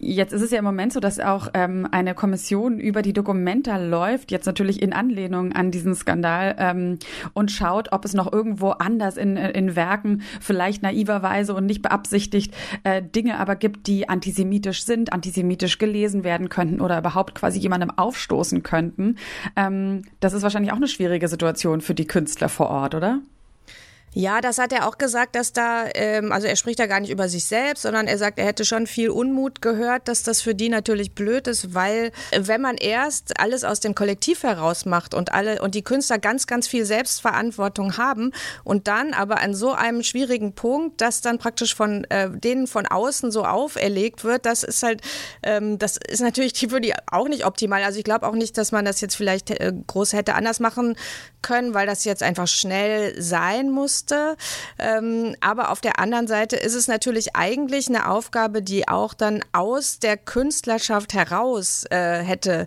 Jetzt 0.00 0.32
ist 0.32 0.42
es 0.42 0.52
ja 0.52 0.60
im 0.60 0.64
Moment 0.64 0.92
so, 0.92 1.00
dass 1.00 1.18
auch 1.18 1.48
ähm, 1.54 1.88
eine 1.90 2.14
Kommission 2.14 2.78
über 2.78 3.02
die 3.02 3.12
Dokumenta 3.12 3.78
läuft, 3.78 4.30
jetzt 4.30 4.46
natürlich 4.46 4.80
in 4.80 4.92
Anlehnung 4.92 5.52
an 5.52 5.72
diesen 5.72 5.96
Skandal 5.96 6.54
ähm, 6.56 6.98
und 7.32 7.50
schaut, 7.50 7.90
ob 7.90 8.04
es 8.04 8.14
noch 8.14 8.32
irgendwo 8.32 8.70
anders 8.70 9.16
in, 9.16 9.36
in 9.36 9.74
Werken 9.74 10.22
vielleicht 10.40 10.84
naiverweise 10.84 11.52
und 11.52 11.66
nicht 11.66 11.82
beabsichtigt 11.82 12.54
äh, 12.84 13.02
Dinge 13.02 13.40
aber 13.40 13.56
gibt, 13.56 13.88
die 13.88 14.08
antisemitisch 14.08 14.84
sind, 14.84 15.12
antisemitisch 15.12 15.78
gelesen 15.78 16.22
werden 16.22 16.48
könnten 16.48 16.80
oder 16.80 16.96
überhaupt 16.98 17.34
quasi 17.34 17.58
jemandem 17.58 17.90
aufstoßen 17.90 18.62
könnten. 18.62 19.16
Ähm, 19.56 20.02
das 20.20 20.32
ist 20.32 20.44
wahrscheinlich 20.44 20.70
auch 20.70 20.76
eine 20.76 20.86
schwierige 20.86 21.26
Situation 21.26 21.80
für 21.80 21.94
die 21.94 22.06
Künstler 22.06 22.48
vor 22.48 22.70
Ort, 22.70 22.94
oder? 22.94 23.20
Ja, 24.14 24.40
das 24.40 24.58
hat 24.58 24.72
er 24.72 24.88
auch 24.88 24.98
gesagt, 24.98 25.34
dass 25.34 25.52
da, 25.52 25.84
ähm, 25.94 26.32
also 26.32 26.46
er 26.46 26.56
spricht 26.56 26.78
da 26.78 26.86
gar 26.86 27.00
nicht 27.00 27.10
über 27.10 27.28
sich 27.28 27.44
selbst, 27.44 27.82
sondern 27.82 28.06
er 28.06 28.18
sagt, 28.18 28.38
er 28.38 28.46
hätte 28.46 28.64
schon 28.64 28.86
viel 28.86 29.10
Unmut 29.10 29.60
gehört, 29.60 30.08
dass 30.08 30.22
das 30.22 30.40
für 30.40 30.54
die 30.54 30.68
natürlich 30.68 31.12
blöd 31.12 31.46
ist, 31.46 31.74
weil 31.74 32.10
äh, 32.30 32.40
wenn 32.44 32.60
man 32.60 32.76
erst 32.76 33.38
alles 33.38 33.64
aus 33.64 33.80
dem 33.80 33.94
Kollektiv 33.94 34.42
heraus 34.42 34.86
macht 34.86 35.14
und 35.14 35.32
alle 35.32 35.60
und 35.60 35.74
die 35.74 35.82
Künstler 35.82 36.18
ganz, 36.18 36.46
ganz 36.46 36.66
viel 36.66 36.84
Selbstverantwortung 36.84 37.98
haben 37.98 38.32
und 38.64 38.88
dann 38.88 39.12
aber 39.12 39.40
an 39.40 39.54
so 39.54 39.72
einem 39.72 40.02
schwierigen 40.02 40.54
Punkt, 40.54 41.00
dass 41.00 41.20
dann 41.20 41.38
praktisch 41.38 41.74
von 41.74 42.04
äh, 42.04 42.30
denen 42.30 42.66
von 42.66 42.86
außen 42.86 43.30
so 43.30 43.44
auferlegt 43.44 44.24
wird, 44.24 44.46
das 44.46 44.62
ist 44.62 44.82
halt, 44.82 45.02
ähm, 45.42 45.78
das 45.78 45.96
ist 45.96 46.20
natürlich 46.20 46.54
für 46.58 46.80
die 46.80 46.94
auch 47.06 47.28
nicht 47.28 47.44
optimal. 47.44 47.82
Also 47.84 47.98
ich 47.98 48.04
glaube 48.04 48.26
auch 48.26 48.34
nicht, 48.34 48.56
dass 48.56 48.72
man 48.72 48.84
das 48.84 49.00
jetzt 49.00 49.16
vielleicht 49.16 49.50
äh, 49.50 49.72
groß 49.86 50.14
hätte 50.14 50.34
anders 50.34 50.60
machen 50.60 50.96
können, 51.42 51.74
weil 51.74 51.86
das 51.86 52.04
jetzt 52.04 52.22
einfach 52.22 52.48
schnell 52.48 53.20
sein 53.20 53.70
musste. 53.98 54.36
Ähm, 54.78 55.34
aber 55.40 55.70
auf 55.70 55.80
der 55.80 55.98
anderen 55.98 56.26
Seite 56.26 56.56
ist 56.56 56.74
es 56.74 56.88
natürlich 56.88 57.34
eigentlich 57.34 57.88
eine 57.88 58.08
Aufgabe, 58.08 58.62
die 58.62 58.88
auch 58.88 59.14
dann 59.14 59.42
aus 59.52 59.98
der 59.98 60.16
Künstlerschaft 60.16 61.14
heraus 61.14 61.84
äh, 61.90 62.22
hätte 62.22 62.66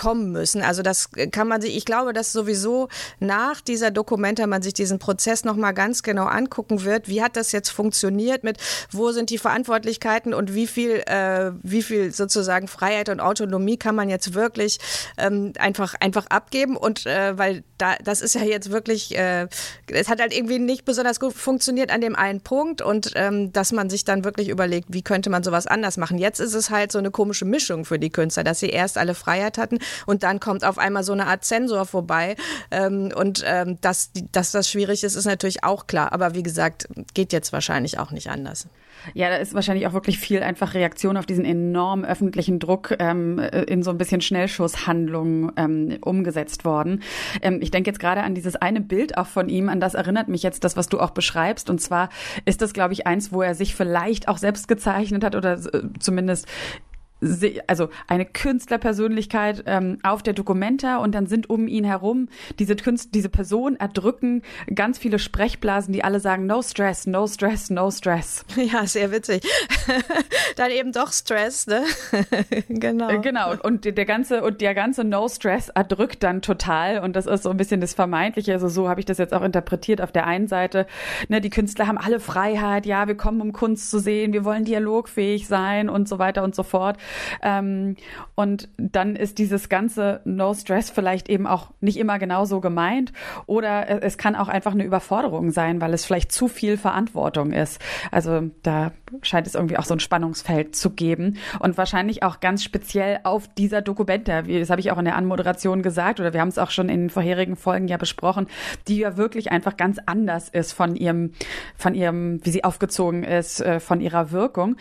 kommen 0.00 0.32
müssen. 0.32 0.62
Also 0.62 0.80
das 0.80 1.10
kann 1.30 1.46
man 1.46 1.60
sich, 1.60 1.76
ich 1.76 1.84
glaube, 1.84 2.14
dass 2.14 2.32
sowieso 2.32 2.88
nach 3.18 3.60
dieser 3.60 3.90
Dokumenta 3.90 4.46
man 4.46 4.62
sich 4.62 4.72
diesen 4.72 4.98
Prozess 4.98 5.44
nochmal 5.44 5.74
ganz 5.74 6.02
genau 6.02 6.24
angucken 6.24 6.84
wird. 6.84 7.06
Wie 7.06 7.22
hat 7.22 7.36
das 7.36 7.52
jetzt 7.52 7.68
funktioniert 7.68 8.42
mit, 8.42 8.56
wo 8.90 9.12
sind 9.12 9.28
die 9.28 9.36
Verantwortlichkeiten 9.36 10.32
und 10.32 10.54
wie 10.54 10.66
viel, 10.66 11.02
äh, 11.04 11.52
wie 11.62 11.82
viel 11.82 12.12
sozusagen 12.12 12.66
Freiheit 12.66 13.10
und 13.10 13.20
Autonomie 13.20 13.76
kann 13.76 13.94
man 13.94 14.08
jetzt 14.08 14.32
wirklich 14.32 14.78
ähm, 15.18 15.52
einfach, 15.58 15.94
einfach 16.00 16.28
abgeben 16.28 16.78
und 16.78 17.04
äh, 17.04 17.36
weil 17.36 17.62
da, 17.76 17.96
das 18.02 18.22
ist 18.22 18.34
ja 18.34 18.42
jetzt 18.42 18.70
wirklich, 18.70 19.14
äh, 19.18 19.48
es 19.88 20.08
hat 20.08 20.20
halt 20.20 20.34
irgendwie 20.34 20.58
nicht 20.58 20.86
besonders 20.86 21.20
gut 21.20 21.34
funktioniert 21.34 21.90
an 21.90 22.00
dem 22.00 22.16
einen 22.16 22.40
Punkt 22.40 22.80
und 22.80 23.12
ähm, 23.16 23.52
dass 23.52 23.70
man 23.70 23.90
sich 23.90 24.04
dann 24.04 24.24
wirklich 24.24 24.48
überlegt, 24.48 24.88
wie 24.88 25.02
könnte 25.02 25.28
man 25.28 25.42
sowas 25.42 25.66
anders 25.66 25.98
machen. 25.98 26.16
Jetzt 26.16 26.40
ist 26.40 26.54
es 26.54 26.70
halt 26.70 26.90
so 26.90 26.98
eine 26.98 27.10
komische 27.10 27.44
Mischung 27.44 27.84
für 27.84 27.98
die 27.98 28.08
Künstler, 28.08 28.44
dass 28.44 28.60
sie 28.60 28.70
erst 28.70 28.96
alle 28.96 29.14
Freiheit 29.14 29.58
hatten 29.58 29.78
und 30.06 30.22
dann 30.22 30.40
kommt 30.40 30.64
auf 30.64 30.78
einmal 30.78 31.04
so 31.04 31.12
eine 31.12 31.26
Art 31.26 31.44
Zensor 31.44 31.86
vorbei 31.86 32.36
ähm, 32.70 33.12
und 33.14 33.42
ähm, 33.46 33.78
dass, 33.80 34.10
dass 34.32 34.52
das 34.52 34.70
schwierig 34.70 35.04
ist, 35.04 35.14
ist 35.14 35.26
natürlich 35.26 35.64
auch 35.64 35.86
klar. 35.86 36.12
Aber 36.12 36.34
wie 36.34 36.42
gesagt, 36.42 36.88
geht 37.14 37.32
jetzt 37.32 37.52
wahrscheinlich 37.52 37.98
auch 37.98 38.10
nicht 38.10 38.30
anders. 38.30 38.66
Ja, 39.14 39.30
da 39.30 39.36
ist 39.36 39.54
wahrscheinlich 39.54 39.86
auch 39.86 39.92
wirklich 39.92 40.18
viel 40.18 40.42
einfach 40.42 40.74
Reaktion 40.74 41.16
auf 41.16 41.26
diesen 41.26 41.44
enormen 41.44 42.04
öffentlichen 42.04 42.58
Druck 42.58 42.94
ähm, 42.98 43.38
in 43.38 43.82
so 43.82 43.90
ein 43.90 43.98
bisschen 43.98 44.20
Schnellschusshandlungen 44.20 45.52
ähm, 45.56 45.98
umgesetzt 46.02 46.64
worden. 46.64 47.02
Ähm, 47.42 47.60
ich 47.62 47.70
denke 47.70 47.90
jetzt 47.90 48.00
gerade 48.00 48.22
an 48.22 48.34
dieses 48.34 48.56
eine 48.56 48.80
Bild 48.80 49.16
auch 49.16 49.26
von 49.26 49.48
ihm, 49.48 49.68
an 49.68 49.80
das 49.80 49.94
erinnert 49.94 50.28
mich 50.28 50.42
jetzt 50.42 50.64
das, 50.64 50.76
was 50.76 50.88
du 50.88 51.00
auch 51.00 51.10
beschreibst. 51.10 51.70
Und 51.70 51.80
zwar 51.80 52.10
ist 52.44 52.62
das, 52.62 52.72
glaube 52.72 52.92
ich, 52.92 53.06
eins, 53.06 53.32
wo 53.32 53.42
er 53.42 53.54
sich 53.54 53.74
vielleicht 53.74 54.28
auch 54.28 54.38
selbst 54.38 54.68
gezeichnet 54.68 55.24
hat 55.24 55.34
oder 55.34 55.54
äh, 55.54 55.82
zumindest 55.98 56.46
also 57.66 57.88
eine 58.06 58.24
Künstlerpersönlichkeit 58.24 59.64
ähm, 59.66 59.98
auf 60.02 60.22
der 60.22 60.32
Documenta 60.32 60.98
und 60.98 61.14
dann 61.14 61.26
sind 61.26 61.50
um 61.50 61.68
ihn 61.68 61.84
herum 61.84 62.28
diese 62.58 62.76
Künst, 62.76 63.14
diese 63.14 63.28
Person 63.28 63.76
erdrücken 63.76 64.42
ganz 64.74 64.98
viele 64.98 65.18
Sprechblasen, 65.18 65.92
die 65.92 66.02
alle 66.02 66.20
sagen 66.20 66.46
No 66.46 66.62
Stress, 66.62 67.06
No 67.06 67.26
Stress, 67.26 67.70
No 67.70 67.90
Stress. 67.90 68.44
Ja, 68.70 68.86
sehr 68.86 69.10
witzig. 69.10 69.42
dann 70.56 70.70
eben 70.70 70.92
doch 70.92 71.12
Stress, 71.12 71.66
ne? 71.66 71.82
genau. 72.68 73.08
Äh, 73.08 73.18
genau 73.18 73.54
und 73.62 73.84
der 73.84 74.04
ganze 74.04 74.42
und 74.42 74.60
der 74.60 74.74
ganze 74.74 75.02
No 75.02 75.28
Stress 75.28 75.70
erdrückt 75.70 76.22
dann 76.22 76.42
total 76.42 77.00
und 77.00 77.16
das 77.16 77.26
ist 77.26 77.42
so 77.42 77.50
ein 77.50 77.56
bisschen 77.56 77.80
das 77.80 77.94
Vermeintliche. 77.94 78.52
Also 78.52 78.68
so 78.68 78.88
habe 78.88 79.00
ich 79.00 79.06
das 79.06 79.18
jetzt 79.18 79.34
auch 79.34 79.42
interpretiert. 79.42 80.00
Auf 80.00 80.12
der 80.12 80.26
einen 80.26 80.46
Seite, 80.46 80.86
ne, 81.28 81.40
die 81.40 81.50
Künstler 81.50 81.86
haben 81.86 81.98
alle 81.98 82.20
Freiheit, 82.20 82.86
ja, 82.86 83.08
wir 83.08 83.16
kommen 83.16 83.40
um 83.40 83.52
Kunst 83.52 83.90
zu 83.90 83.98
sehen, 83.98 84.32
wir 84.32 84.44
wollen 84.44 84.64
dialogfähig 84.64 85.46
sein 85.46 85.88
und 85.88 86.08
so 86.08 86.18
weiter 86.18 86.42
und 86.42 86.54
so 86.54 86.62
fort. 86.62 86.96
Ähm, 87.42 87.96
und 88.34 88.68
dann 88.76 89.16
ist 89.16 89.38
dieses 89.38 89.68
ganze 89.68 90.20
No 90.24 90.54
Stress 90.54 90.90
vielleicht 90.90 91.28
eben 91.28 91.46
auch 91.46 91.70
nicht 91.80 91.98
immer 91.98 92.18
genau 92.18 92.44
so 92.44 92.60
gemeint. 92.60 93.12
Oder 93.46 94.02
es 94.02 94.18
kann 94.18 94.36
auch 94.36 94.48
einfach 94.48 94.72
eine 94.72 94.84
Überforderung 94.84 95.50
sein, 95.50 95.80
weil 95.80 95.94
es 95.94 96.04
vielleicht 96.04 96.32
zu 96.32 96.48
viel 96.48 96.76
Verantwortung 96.76 97.52
ist. 97.52 97.80
Also 98.10 98.50
da 98.62 98.92
scheint 99.22 99.46
es 99.46 99.54
irgendwie 99.54 99.76
auch 99.76 99.84
so 99.84 99.94
ein 99.94 100.00
Spannungsfeld 100.00 100.76
zu 100.76 100.90
geben. 100.90 101.38
Und 101.58 101.78
wahrscheinlich 101.78 102.22
auch 102.22 102.40
ganz 102.40 102.62
speziell 102.62 103.20
auf 103.24 103.48
dieser 103.48 103.82
Dokumenta, 103.82 104.42
das 104.42 104.70
habe 104.70 104.80
ich 104.80 104.90
auch 104.90 104.98
in 104.98 105.04
der 105.04 105.16
Anmoderation 105.16 105.82
gesagt, 105.82 106.20
oder 106.20 106.32
wir 106.32 106.40
haben 106.40 106.48
es 106.48 106.58
auch 106.58 106.70
schon 106.70 106.88
in 106.88 107.10
vorherigen 107.10 107.56
Folgen 107.56 107.88
ja 107.88 107.96
besprochen, 107.96 108.46
die 108.88 108.98
ja 108.98 109.16
wirklich 109.16 109.50
einfach 109.50 109.76
ganz 109.76 109.98
anders 110.06 110.48
ist 110.48 110.72
von 110.72 110.96
ihrem, 110.96 111.32
von 111.76 111.94
ihrem, 111.94 112.44
wie 112.44 112.50
sie 112.50 112.64
aufgezogen 112.64 113.24
ist, 113.24 113.60
äh, 113.60 113.80
von 113.80 114.00
ihrer 114.00 114.30
Wirkung. 114.30 114.76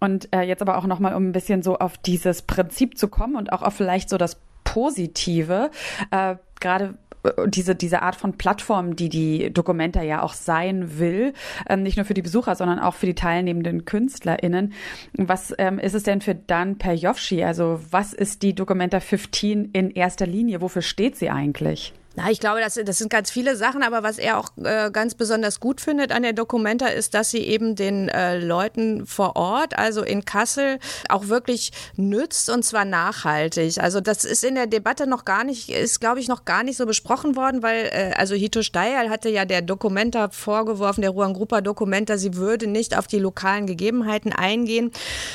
Und 0.00 0.28
äh, 0.34 0.42
jetzt 0.42 0.62
aber 0.62 0.76
auch 0.76 0.86
nochmal, 0.86 1.14
um 1.14 1.28
ein 1.28 1.32
bisschen 1.32 1.62
so 1.62 1.73
auf 1.76 1.98
dieses 1.98 2.42
Prinzip 2.42 2.98
zu 2.98 3.08
kommen 3.08 3.36
und 3.36 3.52
auch 3.52 3.62
auf 3.62 3.74
vielleicht 3.74 4.08
so 4.08 4.18
das 4.18 4.40
Positive, 4.64 5.70
äh, 6.10 6.36
gerade 6.60 6.94
äh, 7.22 7.48
diese, 7.48 7.74
diese 7.74 8.02
Art 8.02 8.16
von 8.16 8.34
Plattform, 8.34 8.96
die 8.96 9.08
die 9.08 9.52
Documenta 9.52 10.02
ja 10.02 10.22
auch 10.22 10.32
sein 10.32 10.98
will, 10.98 11.32
ähm, 11.68 11.82
nicht 11.82 11.96
nur 11.96 12.06
für 12.06 12.14
die 12.14 12.22
Besucher, 12.22 12.54
sondern 12.54 12.78
auch 12.78 12.94
für 12.94 13.06
die 13.06 13.14
teilnehmenden 13.14 13.84
KünstlerInnen. 13.84 14.72
Was 15.14 15.54
ähm, 15.58 15.78
ist 15.78 15.94
es 15.94 16.02
denn 16.02 16.20
für 16.20 16.34
Dan 16.34 16.78
Perjovschi? 16.78 17.44
Also 17.44 17.80
was 17.90 18.12
ist 18.12 18.42
die 18.42 18.54
Documenta 18.54 19.00
15 19.00 19.70
in 19.72 19.90
erster 19.90 20.26
Linie? 20.26 20.60
Wofür 20.60 20.82
steht 20.82 21.16
sie 21.16 21.30
eigentlich? 21.30 21.92
Na, 22.16 22.30
ich 22.30 22.38
glaube, 22.38 22.60
das, 22.60 22.74
das 22.74 22.98
sind 22.98 23.10
ganz 23.10 23.32
viele 23.32 23.56
Sachen, 23.56 23.82
aber 23.82 24.04
was 24.04 24.18
er 24.18 24.38
auch 24.38 24.50
äh, 24.62 24.90
ganz 24.92 25.16
besonders 25.16 25.58
gut 25.58 25.80
findet 25.80 26.12
an 26.12 26.22
der 26.22 26.32
Documenta 26.32 26.86
ist, 26.86 27.12
dass 27.12 27.32
sie 27.32 27.40
eben 27.40 27.74
den 27.74 28.08
äh, 28.08 28.38
Leuten 28.38 29.04
vor 29.04 29.34
Ort, 29.34 29.76
also 29.76 30.02
in 30.04 30.24
Kassel, 30.24 30.78
auch 31.08 31.26
wirklich 31.26 31.72
nützt 31.96 32.50
und 32.50 32.64
zwar 32.64 32.84
nachhaltig. 32.84 33.78
Also 33.80 34.00
das 34.00 34.24
ist 34.24 34.44
in 34.44 34.54
der 34.54 34.68
Debatte 34.68 35.08
noch 35.08 35.24
gar 35.24 35.42
nicht, 35.42 35.70
ist 35.70 36.00
glaube 36.00 36.20
ich 36.20 36.28
noch 36.28 36.44
gar 36.44 36.62
nicht 36.62 36.76
so 36.76 36.86
besprochen 36.86 37.34
worden, 37.34 37.64
weil 37.64 37.86
äh, 37.86 38.12
also 38.16 38.36
Hito 38.36 38.62
Steyerl 38.62 39.10
hatte 39.10 39.28
ja 39.28 39.44
der 39.44 39.62
Documenta 39.62 40.28
vorgeworfen, 40.28 41.02
der 41.02 41.10
Ruan 41.10 41.34
Gruppa 41.34 41.62
Documenta, 41.62 42.16
sie 42.16 42.36
würde 42.36 42.68
nicht 42.68 42.96
auf 42.96 43.08
die 43.08 43.18
lokalen 43.18 43.66
Gegebenheiten 43.66 44.32
eingehen. 44.32 44.92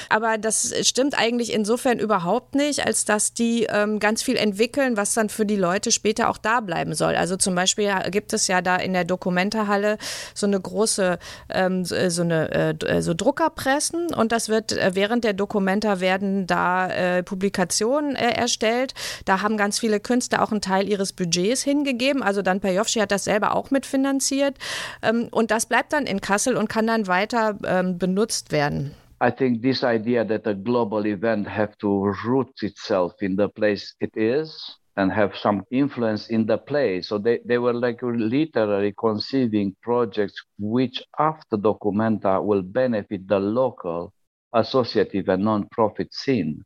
Aber 0.08 0.38
das 0.38 0.74
stimmt 0.88 1.20
eigentlich 1.20 1.52
insofern 1.52 2.00
überhaupt 2.00 2.56
nicht, 2.56 2.86
als 2.86 3.04
dass 3.04 3.34
die 3.34 3.68
ähm, 3.70 4.00
ganz 4.00 4.24
viel 4.24 4.38
entwickeln, 4.38 4.96
was 4.96 5.14
dann 5.14 5.28
für 5.28 5.46
die 5.46 5.58
Leute 5.58 5.92
später 5.92 6.30
auch 6.30 6.38
da 6.38 6.62
bleiben 6.70 6.94
soll. 6.94 7.16
Also 7.16 7.36
zum 7.36 7.56
Beispiel 7.56 7.92
gibt 8.12 8.32
es 8.32 8.48
ja 8.48 8.62
da 8.62 8.76
in 8.76 8.94
der 8.94 9.04
Dokumentarhalle 9.04 9.98
so 10.36 10.46
eine 10.46 10.60
große, 10.60 11.18
ähm, 11.50 11.84
so 11.84 12.22
eine 12.22 12.52
äh, 12.52 12.86
äh, 12.86 13.02
so 13.02 13.16
Druckerpressen 13.16 14.14
und 14.14 14.32
das 14.32 14.50
wird 14.50 14.72
äh, 14.74 14.92
während 14.94 15.24
der 15.24 15.34
Dokumenta 15.34 16.00
werden 16.00 16.46
da 16.46 16.88
äh, 16.90 17.24
Publikationen 17.24 18.16
äh, 18.16 18.34
erstellt. 18.34 18.94
Da 19.26 19.42
haben 19.42 19.58
ganz 19.58 19.80
viele 19.80 20.00
Künstler 20.00 20.44
auch 20.44 20.52
einen 20.52 20.62
Teil 20.62 20.88
ihres 20.88 21.12
Budgets 21.12 21.64
hingegeben. 21.64 22.22
Also 22.22 22.44
dann 22.44 22.60
Pajovschi 22.60 23.00
hat 23.00 23.12
das 23.12 23.24
selber 23.24 23.56
auch 23.56 23.72
mitfinanziert 23.72 24.56
ähm, 25.02 25.28
und 25.32 25.50
das 25.50 25.66
bleibt 25.66 25.92
dann 25.92 26.06
in 26.06 26.22
Kassel 26.22 26.56
und 26.56 26.70
kann 26.70 26.86
dann 26.86 27.08
weiter 27.08 27.58
ähm, 27.66 27.98
benutzt 27.98 28.52
werden. 28.52 28.94
I 29.22 29.32
think 29.32 29.64
this 29.64 29.84
idea 29.84 30.24
that 30.24 30.46
a 30.46 30.54
global 30.54 31.06
event 31.06 31.48
have 31.48 31.76
to 31.80 32.14
root 32.24 32.62
itself 32.62 33.14
in 33.22 33.36
the 33.36 33.48
place 33.48 33.96
it 34.00 34.16
is 34.16 34.80
and 35.00 35.14
have 35.14 35.34
some 35.38 35.64
influence 35.72 36.30
in 36.30 36.46
the 36.46 36.58
play. 36.58 37.02
So 37.02 37.18
they, 37.18 37.40
they 37.46 37.58
were 37.58 37.74
like 37.74 38.00
literally 38.02 38.94
conceiving 39.00 39.74
projects 39.82 40.36
which 40.58 41.02
after 41.18 41.56
Documenta 41.56 42.44
will 42.44 42.62
benefit 42.62 43.26
the 43.26 43.40
local 43.40 44.14
associative 44.54 45.30
and 45.30 45.46
non-profit 45.46 46.14
scene. 46.14 46.66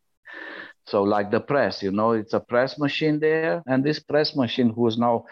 So 0.88 1.04
like 1.04 1.30
the 1.30 1.42
press, 1.42 1.84
you 1.84 1.92
know, 1.92 2.13
it's 2.13 2.34
a 2.34 2.40
press 2.40 2.80
machine 2.80 3.20
there. 3.20 3.62
And 3.68 3.84
this 3.84 4.00
press 4.00 4.36
machine 4.36 4.72
who 4.72 4.88
is 4.88 4.98
now 4.98 5.25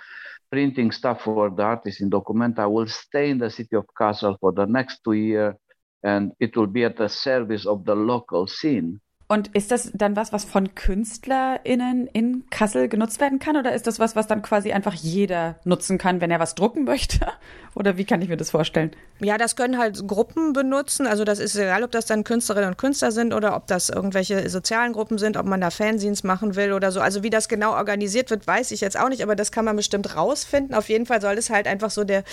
printing 0.52 0.92
stuff 0.92 1.24
for 1.24 1.50
the 1.50 1.64
artists 1.64 2.02
in 2.02 2.12
Documenta 2.12 2.70
will 2.70 2.88
stay 2.88 3.32
in 3.32 3.40
the 3.40 3.50
city 3.50 3.76
of 3.76 3.86
Kassel 4.00 4.38
for 4.40 4.52
the 4.52 4.66
next 4.66 5.00
two 5.04 5.14
years 5.14 5.56
and 6.04 6.34
it 6.40 6.56
will 6.56 6.68
be 6.68 6.84
at 6.84 6.98
the 6.98 7.10
service 7.10 7.66
of 7.66 7.84
the 7.86 7.96
local 7.96 8.46
scene. 8.46 9.02
Und 9.32 9.48
ist 9.56 9.72
das 9.72 9.92
dann 9.94 10.18
was, 10.18 10.34
was 10.34 10.44
von 10.44 10.76
KünstlerInnen 10.76 12.08
in 12.08 12.44
Kassel 12.50 12.90
genutzt 12.90 13.22
werden 13.22 13.40
kann? 13.40 13.56
Oder 13.56 13.72
ist 13.72 13.88
das 13.88 13.98
was, 13.98 14.14
was 14.14 14.28
dann 14.28 14.42
quasi 14.42 14.74
einfach 14.74 14.94
jeder 14.94 15.56
nutzen 15.64 15.98
kann, 15.98 16.20
wenn 16.20 16.32
er 16.32 16.42
was 16.42 16.54
drucken 16.54 16.84
möchte? 16.84 17.20
Oder 17.74 17.96
wie 17.96 18.04
kann 18.04 18.22
ich 18.22 18.28
mir 18.28 18.36
das 18.36 18.52
vorstellen? 18.52 18.92
Ja, 19.22 19.38
das 19.38 19.56
können 19.56 19.78
halt 19.78 20.06
Gruppen 20.06 20.52
benutzen. 20.52 21.08
Also 21.08 21.24
das 21.24 21.40
ist 21.40 21.56
egal, 21.56 21.86
ob 21.86 21.92
das 21.92 22.08
dann 22.08 22.26
Künstlerinnen 22.26 22.72
und 22.72 22.78
Künstler 22.78 23.14
sind 23.14 23.34
oder 23.34 23.56
ob 23.56 23.68
das 23.68 23.88
irgendwelche 23.88 24.50
sozialen 24.50 24.92
Gruppen 24.92 25.18
sind, 25.18 25.38
ob 25.38 25.46
man 25.46 25.62
da 25.62 25.70
Fanzines 25.70 26.26
machen 26.26 26.58
will 26.58 26.74
oder 26.74 26.92
so. 26.92 27.00
Also 27.00 27.24
wie 27.24 27.30
das 27.30 27.48
genau 27.48 27.72
organisiert 27.72 28.32
wird, 28.32 28.46
weiß 28.46 28.72
ich 28.72 28.82
jetzt 28.82 29.00
auch 29.00 29.08
nicht, 29.08 29.24
aber 29.24 29.38
das 29.38 29.54
kann 29.54 29.64
man 29.64 29.78
bestimmt 29.78 30.18
rausfinden. 30.18 30.76
Auf 30.76 30.90
jeden 30.90 31.06
Fall 31.06 31.22
soll 31.22 31.38
es 31.38 31.50
halt 31.50 31.68
einfach 31.68 31.92
so 31.92 32.04
der, 32.04 32.26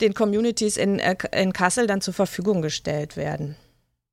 den 0.00 0.14
Communities 0.14 0.78
in, 0.78 1.00
äh, 1.00 1.16
in 1.32 1.52
Kassel 1.52 1.86
dann 1.86 2.00
zur 2.00 2.14
Verfügung 2.14 2.62
gestellt 2.62 3.18
werden. 3.18 3.56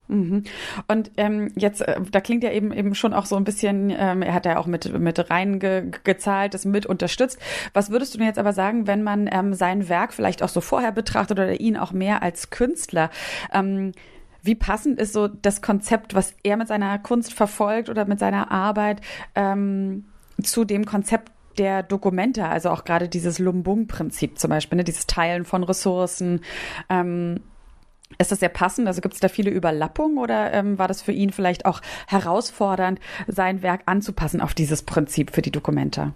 Mhm. 0.07 0.43
Und 0.88 1.12
ähm, 1.17 1.51
jetzt, 1.55 1.81
äh, 1.81 2.00
da 2.12 2.19
klingt 2.19 2.43
ja 2.43 2.51
eben 2.51 2.74
eben 2.74 2.93
schon 2.93 3.13
auch 3.13 3.25
so 3.25 3.36
ein 3.38 3.45
bisschen, 3.45 3.89
ähm, 3.89 4.22
er 4.22 4.33
hat 4.33 4.45
ja 4.45 4.57
auch 4.57 4.67
mit 4.67 4.98
mit 5.00 5.29
reingezahlt, 5.29 6.53
das 6.53 6.65
mit 6.65 6.86
unterstützt. 6.86 7.39
Was 7.74 7.89
würdest 7.89 8.13
du 8.13 8.17
denn 8.17 8.27
jetzt 8.27 8.39
aber 8.39 8.53
sagen, 8.53 8.86
wenn 8.86 9.01
man 9.03 9.29
ähm, 9.31 9.53
sein 9.53 9.88
Werk 9.88 10.13
vielleicht 10.13 10.43
auch 10.43 10.50
so 10.50 10.62
vorher 10.62 10.91
betrachtet 10.91 11.39
oder 11.39 11.60
ihn 11.60 11.77
auch 11.77 11.93
mehr 11.93 12.22
als 12.22 12.50
Künstler? 12.50 13.10
Ähm, 13.53 13.93
wie 14.41 14.55
passend 14.55 15.00
ist 15.00 15.13
so 15.13 15.29
das 15.29 15.62
Konzept, 15.62 16.15
was 16.15 16.36
er 16.43 16.57
mit 16.57 16.67
seiner 16.67 17.00
Kunst 17.00 17.33
verfolgt 17.33 17.89
oder 17.89 18.05
mit 18.05 18.19
seiner 18.19 18.51
Arbeit 18.51 19.00
ähm, 19.36 20.03
zu 20.41 20.65
dem 20.65 20.86
Konzept 20.86 21.31
der 21.57 21.81
Dokumente, 21.83 22.45
also 22.48 22.69
auch 22.69 22.83
gerade 22.83 23.07
dieses 23.07 23.39
Lumbung-Prinzip 23.39 24.38
zum 24.39 24.50
Beispiel, 24.50 24.77
ne, 24.77 24.83
dieses 24.83 25.07
Teilen 25.07 25.45
von 25.45 25.63
Ressourcen. 25.63 26.41
Ähm, 26.89 27.39
ist 28.17 28.32
das 28.32 28.39
sehr 28.39 28.50
passend? 28.50 28.88
Also 28.88 29.01
gibt 29.01 29.13
es 29.13 29.20
da 29.20 29.27
viele 29.27 29.51
Überlappungen 29.51 30.17
oder 30.17 30.53
ähm, 30.53 30.77
war 30.77 30.88
das 30.88 31.01
für 31.01 31.12
ihn 31.12 31.32
vielleicht 31.32 31.65
auch 31.65 31.82
herausfordernd, 32.08 33.00
sein 33.27 33.62
Werk 33.62 33.82
anzupassen 33.86 34.41
auf 34.41 34.53
dieses 34.53 34.84
Prinzip 34.84 35.32
für 35.32 35.41
die 35.41 35.51
Dokumente? 35.51 36.13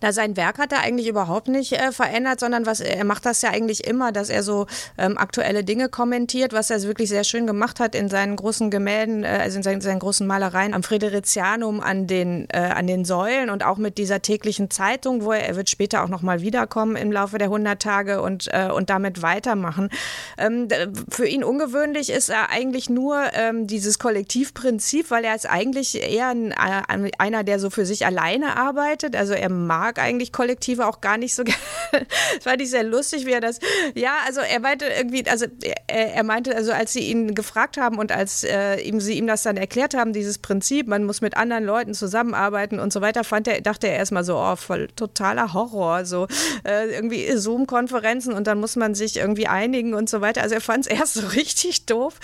Na, 0.00 0.12
sein 0.12 0.36
Werk 0.36 0.58
hat 0.58 0.72
er 0.72 0.80
eigentlich 0.80 1.06
überhaupt 1.08 1.48
nicht 1.48 1.72
äh, 1.72 1.92
verändert, 1.92 2.40
sondern 2.40 2.66
was 2.66 2.80
er 2.80 3.04
macht 3.04 3.24
das 3.24 3.42
ja 3.42 3.50
eigentlich 3.50 3.86
immer, 3.86 4.12
dass 4.12 4.28
er 4.28 4.42
so 4.42 4.66
ähm, 4.98 5.16
aktuelle 5.16 5.64
Dinge 5.64 5.88
kommentiert, 5.88 6.52
was 6.52 6.70
er 6.70 6.82
wirklich 6.82 7.08
sehr 7.08 7.24
schön 7.24 7.46
gemacht 7.46 7.80
hat 7.80 7.94
in 7.94 8.08
seinen 8.08 8.36
großen 8.36 8.70
Gemälden, 8.70 9.24
äh, 9.24 9.38
also 9.42 9.58
in 9.58 9.62
seinen, 9.62 9.80
seinen, 9.80 10.00
großen 10.00 10.26
Malereien 10.26 10.74
am 10.74 10.82
Friderizianum 10.82 11.80
an 11.80 12.06
den 12.06 12.46
äh, 12.50 12.58
an 12.58 12.86
den 12.86 13.04
Säulen 13.04 13.50
und 13.50 13.64
auch 13.64 13.78
mit 13.78 13.96
dieser 13.96 14.20
täglichen 14.20 14.68
Zeitung, 14.68 15.24
wo 15.24 15.32
er, 15.32 15.46
er 15.46 15.56
wird 15.56 15.70
später 15.70 16.02
auch 16.02 16.08
noch 16.08 16.22
mal 16.22 16.42
wiederkommen 16.42 16.96
im 16.96 17.12
Laufe 17.12 17.38
der 17.38 17.46
100 17.46 17.80
Tage 17.80 18.20
und 18.20 18.48
äh, 18.52 18.68
und 18.70 18.90
damit 18.90 19.22
weitermachen. 19.22 19.88
Ähm, 20.36 20.68
für 21.08 21.26
ihn 21.26 21.44
ungewöhnlich 21.44 22.10
ist 22.10 22.28
er 22.28 22.50
eigentlich 22.50 22.90
nur 22.90 23.22
ähm, 23.32 23.66
dieses 23.66 23.98
Kollektivprinzip, 23.98 25.10
weil 25.10 25.24
er 25.24 25.34
ist 25.34 25.48
eigentlich 25.48 25.94
eher 26.02 26.28
ein, 26.28 26.50
äh, 26.50 27.10
einer, 27.18 27.44
der 27.44 27.58
so 27.58 27.70
für 27.70 27.86
sich 27.86 28.04
alleine 28.04 28.56
arbeitet. 28.56 29.16
Also 29.16 29.32
er 29.32 29.48
mag 29.48 29.83
mag 29.84 29.98
eigentlich 29.98 30.32
Kollektive 30.32 30.86
auch 30.86 31.02
gar 31.02 31.18
nicht 31.18 31.34
so 31.34 31.44
gerne. 31.44 31.58
das 31.92 32.44
fand 32.44 32.62
ich 32.62 32.70
sehr 32.70 32.84
lustig, 32.84 33.26
wie 33.26 33.32
er 33.32 33.40
das. 33.40 33.58
Ja, 33.94 34.14
also 34.26 34.40
er 34.40 34.60
meinte 34.60 34.86
irgendwie, 34.86 35.28
also 35.28 35.46
er, 35.86 36.14
er 36.14 36.24
meinte, 36.24 36.56
also 36.56 36.72
als 36.72 36.94
sie 36.94 37.00
ihn 37.00 37.34
gefragt 37.34 37.76
haben 37.76 37.98
und 37.98 38.10
als 38.10 38.44
äh, 38.44 38.76
ihm, 38.80 39.00
sie 39.00 39.18
ihm 39.18 39.26
das 39.26 39.42
dann 39.42 39.58
erklärt 39.58 39.94
haben, 39.94 40.14
dieses 40.14 40.38
Prinzip, 40.38 40.88
man 40.88 41.04
muss 41.04 41.20
mit 41.20 41.36
anderen 41.36 41.64
Leuten 41.64 41.92
zusammenarbeiten 41.92 42.80
und 42.80 42.94
so 42.94 43.02
weiter, 43.02 43.24
fand 43.24 43.46
er, 43.46 43.60
dachte 43.60 43.88
er 43.88 43.96
erstmal 43.96 44.24
so, 44.24 44.38
oh, 44.38 44.56
voll 44.56 44.88
totaler 44.96 45.52
Horror. 45.52 46.06
So 46.06 46.28
äh, 46.66 46.88
irgendwie 46.94 47.36
Zoom-Konferenzen 47.36 48.32
und 48.32 48.46
dann 48.46 48.58
muss 48.58 48.76
man 48.76 48.94
sich 48.94 49.18
irgendwie 49.18 49.48
einigen 49.48 49.92
und 49.92 50.08
so 50.08 50.22
weiter. 50.22 50.42
Also 50.42 50.54
er 50.54 50.62
fand 50.62 50.86
es 50.86 50.92
erst 50.98 51.14
so 51.14 51.26
richtig 51.26 51.84
doof 51.84 52.14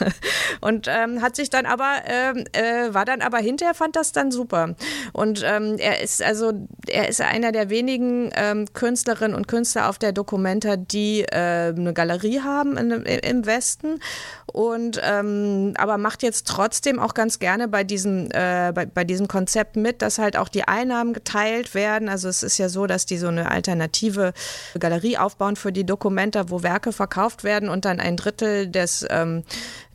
und 0.60 0.88
ähm, 0.88 1.22
hat 1.22 1.36
sich 1.36 1.48
dann 1.48 1.64
aber, 1.66 1.92
ähm, 2.06 2.44
äh, 2.52 2.92
war 2.92 3.04
dann 3.04 3.22
aber 3.22 3.38
hinterher, 3.38 3.74
fand 3.74 3.94
das 3.94 4.10
dann 4.10 4.32
super. 4.32 4.74
Und 5.12 5.42
ähm, 5.44 5.76
er 5.78 6.02
ist 6.02 6.20
also, 6.24 6.52
er 6.88 7.03
ist 7.08 7.14
ist 7.14 7.20
einer 7.20 7.52
der 7.52 7.70
wenigen 7.70 8.30
ähm, 8.34 8.66
Künstlerinnen 8.72 9.36
und 9.36 9.46
Künstler 9.46 9.88
auf 9.88 9.98
der 9.98 10.12
Documenta, 10.12 10.76
die 10.76 11.20
äh, 11.20 11.72
eine 11.76 11.92
Galerie 11.92 12.40
haben 12.40 12.76
in, 12.76 12.90
im 12.90 13.46
Westen 13.46 14.00
und 14.46 15.00
ähm, 15.02 15.74
aber 15.76 15.96
macht 15.96 16.22
jetzt 16.22 16.46
trotzdem 16.48 16.98
auch 16.98 17.14
ganz 17.14 17.38
gerne 17.38 17.68
bei 17.68 17.84
diesem 17.84 18.26
äh, 18.32 18.72
bei, 18.74 18.86
bei 18.86 19.04
diesem 19.04 19.28
Konzept 19.28 19.76
mit, 19.76 20.02
dass 20.02 20.18
halt 20.18 20.36
auch 20.36 20.48
die 20.48 20.64
Einnahmen 20.64 21.12
geteilt 21.12 21.74
werden. 21.74 22.08
Also 22.08 22.28
es 22.28 22.42
ist 22.42 22.58
ja 22.58 22.68
so, 22.68 22.86
dass 22.86 23.06
die 23.06 23.18
so 23.18 23.28
eine 23.28 23.50
alternative 23.50 24.32
Galerie 24.78 25.18
aufbauen 25.18 25.56
für 25.56 25.72
die 25.72 25.84
Documenta, 25.84 26.50
wo 26.50 26.62
Werke 26.62 26.92
verkauft 26.92 27.44
werden 27.44 27.68
und 27.68 27.84
dann 27.84 28.00
ein 28.00 28.16
Drittel 28.16 28.68
des 28.68 29.06
ähm, 29.08 29.44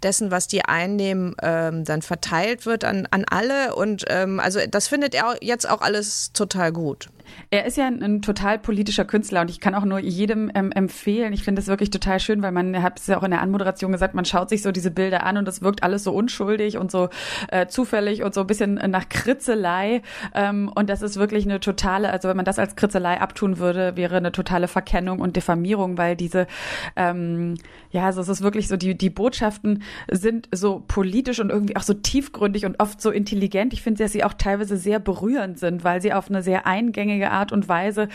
dessen, 0.03 0.31
was 0.31 0.47
die 0.47 0.63
einnehmen, 0.63 1.35
ähm, 1.41 1.83
dann 1.83 2.01
verteilt 2.01 2.65
wird 2.65 2.83
an, 2.83 3.07
an 3.11 3.25
alle. 3.29 3.75
Und 3.75 4.05
ähm, 4.07 4.39
also 4.39 4.59
das 4.69 4.87
findet 4.87 5.13
er 5.13 5.37
jetzt 5.41 5.69
auch 5.69 5.81
alles 5.81 6.31
total 6.33 6.71
gut 6.71 6.98
gut. 6.99 7.18
Er 7.51 7.65
ist 7.65 7.77
ja 7.77 7.87
ein, 7.87 8.03
ein, 8.03 8.21
total 8.21 8.59
politischer 8.59 9.05
Künstler 9.05 9.41
und 9.41 9.49
ich 9.49 9.59
kann 9.59 9.75
auch 9.75 9.85
nur 9.85 9.99
jedem 9.99 10.51
ähm, 10.53 10.71
empfehlen. 10.71 11.33
Ich 11.33 11.43
finde 11.43 11.61
es 11.61 11.67
wirklich 11.67 11.89
total 11.89 12.19
schön, 12.19 12.41
weil 12.41 12.51
man 12.51 12.81
hat 12.81 12.99
es 12.99 13.07
ja 13.07 13.17
auch 13.17 13.23
in 13.23 13.31
der 13.31 13.41
Anmoderation 13.41 13.91
gesagt, 13.91 14.13
man 14.13 14.25
schaut 14.25 14.49
sich 14.49 14.61
so 14.61 14.71
diese 14.71 14.91
Bilder 14.91 15.23
an 15.25 15.37
und 15.37 15.47
es 15.47 15.61
wirkt 15.61 15.83
alles 15.83 16.03
so 16.03 16.13
unschuldig 16.13 16.77
und 16.77 16.91
so 16.91 17.09
äh, 17.49 17.67
zufällig 17.67 18.23
und 18.23 18.33
so 18.33 18.41
ein 18.41 18.47
bisschen 18.47 18.75
nach 18.75 19.09
Kritzelei. 19.09 20.01
Ähm, 20.33 20.71
und 20.73 20.89
das 20.89 21.01
ist 21.01 21.17
wirklich 21.17 21.45
eine 21.45 21.59
totale, 21.59 22.11
also 22.11 22.29
wenn 22.29 22.37
man 22.37 22.45
das 22.45 22.59
als 22.59 22.75
Kritzelei 22.75 23.19
abtun 23.19 23.57
würde, 23.57 23.95
wäre 23.95 24.17
eine 24.17 24.31
totale 24.31 24.67
Verkennung 24.67 25.19
und 25.19 25.35
Diffamierung, 25.35 25.97
weil 25.97 26.15
diese, 26.15 26.47
ähm, 26.95 27.55
ja, 27.91 28.05
also 28.05 28.21
es 28.21 28.29
ist 28.29 28.41
wirklich 28.41 28.67
so, 28.67 28.77
die, 28.77 28.97
die 28.97 29.09
Botschaften 29.09 29.83
sind 30.09 30.47
so 30.51 30.83
politisch 30.87 31.39
und 31.39 31.49
irgendwie 31.49 31.75
auch 31.75 31.83
so 31.83 31.93
tiefgründig 31.93 32.65
und 32.65 32.79
oft 32.79 33.01
so 33.01 33.11
intelligent. 33.11 33.73
Ich 33.73 33.81
finde, 33.81 34.03
dass 34.03 34.11
sie 34.11 34.23
auch 34.23 34.33
teilweise 34.33 34.77
sehr 34.77 34.99
berührend 34.99 35.59
sind, 35.59 35.83
weil 35.83 36.01
sie 36.01 36.13
auf 36.13 36.29
eine 36.29 36.41
sehr 36.41 36.65
eingängige 36.65 37.18
tiefgründige 37.19 37.31
Art 37.31 37.51
und 37.51 37.67
Weise 37.67 38.07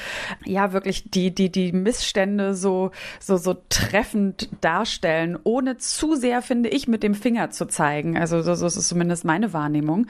ja 0.44 0.72
wirklich 0.72 1.10
die, 1.10 1.34
die, 1.34 1.50
die 1.50 1.72
Missstände 1.72 2.54
so, 2.54 2.90
so, 3.20 3.36
so 3.36 3.56
treffend 3.68 4.48
darstellen, 4.60 5.38
ohne 5.44 5.76
zu 5.76 6.14
sehr, 6.14 6.42
finde 6.42 6.68
ich, 6.68 6.88
mit 6.88 7.02
dem 7.02 7.14
Finger 7.14 7.50
zu 7.50 7.66
zeigen. 7.66 8.16
Also 8.18 8.42
so, 8.42 8.54
so 8.54 8.66
ist 8.66 8.88
zumindest 8.88 9.24
meine 9.24 9.52
Wahrnehmung. 9.52 10.06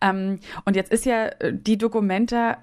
Ähm, 0.00 0.40
und 0.64 0.76
jetzt 0.76 0.92
ist 0.92 1.04
ja 1.04 1.30
die 1.50 1.78
Dokumente 1.78 2.56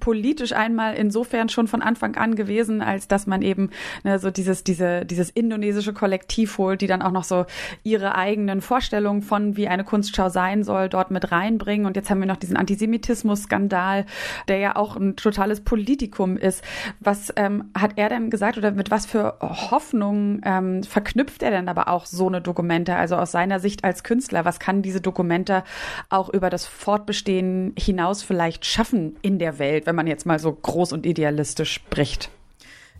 politisch 0.00 0.52
einmal 0.52 0.94
insofern 0.94 1.48
schon 1.48 1.68
von 1.68 1.82
Anfang 1.82 2.16
an 2.16 2.34
gewesen, 2.34 2.82
als 2.82 3.08
dass 3.08 3.26
man 3.26 3.42
eben 3.42 3.70
ne, 4.02 4.18
so 4.18 4.30
dieses, 4.30 4.64
diese, 4.64 5.04
dieses 5.04 5.30
indonesische 5.30 5.92
Kollektiv 5.92 6.58
holt, 6.58 6.80
die 6.80 6.86
dann 6.86 7.02
auch 7.02 7.10
noch 7.10 7.24
so 7.24 7.46
ihre 7.82 8.14
eigenen 8.14 8.60
Vorstellungen 8.60 9.22
von, 9.22 9.56
wie 9.56 9.68
eine 9.68 9.84
Kunstschau 9.84 10.28
sein 10.28 10.64
soll, 10.64 10.88
dort 10.88 11.10
mit 11.10 11.32
reinbringen. 11.32 11.86
Und 11.86 11.96
jetzt 11.96 12.10
haben 12.10 12.20
wir 12.20 12.26
noch 12.26 12.36
diesen 12.36 12.56
Antisemitismus-Skandal, 12.56 14.06
der 14.48 14.58
ja 14.58 14.76
auch 14.76 14.96
ein 14.96 15.16
totales 15.16 15.60
Politikum 15.62 16.36
ist. 16.36 16.64
Was 17.00 17.32
ähm, 17.36 17.70
hat 17.76 17.92
er 17.96 18.08
denn 18.08 18.30
gesagt 18.30 18.58
oder 18.58 18.70
mit 18.70 18.90
was 18.90 19.06
für 19.06 19.38
Hoffnungen 19.40 20.40
ähm, 20.44 20.82
verknüpft 20.82 21.42
er 21.42 21.50
denn 21.50 21.68
aber 21.68 21.88
auch 21.88 22.06
so 22.06 22.28
eine 22.28 22.40
Dokumente? 22.40 22.96
Also 22.96 23.16
aus 23.16 23.32
seiner 23.32 23.60
Sicht 23.60 23.84
als 23.84 24.02
Künstler, 24.02 24.44
was 24.44 24.58
kann 24.58 24.82
diese 24.82 25.00
Dokumente 25.00 25.64
auch 26.08 26.28
über 26.28 26.50
das 26.50 26.66
Fortbestehen 26.66 27.74
hinaus 27.78 28.22
vielleicht 28.22 28.64
schaffen 28.66 29.16
in 29.22 29.38
der 29.38 29.58
Welt? 29.58 29.83
Wenn 29.86 29.96
man 29.96 30.06
jetzt 30.06 30.26
mal 30.26 30.38
so 30.38 30.52
groß 30.52 30.92
und 30.92 31.06
idealistisch 31.06 31.72
spricht. 31.72 32.30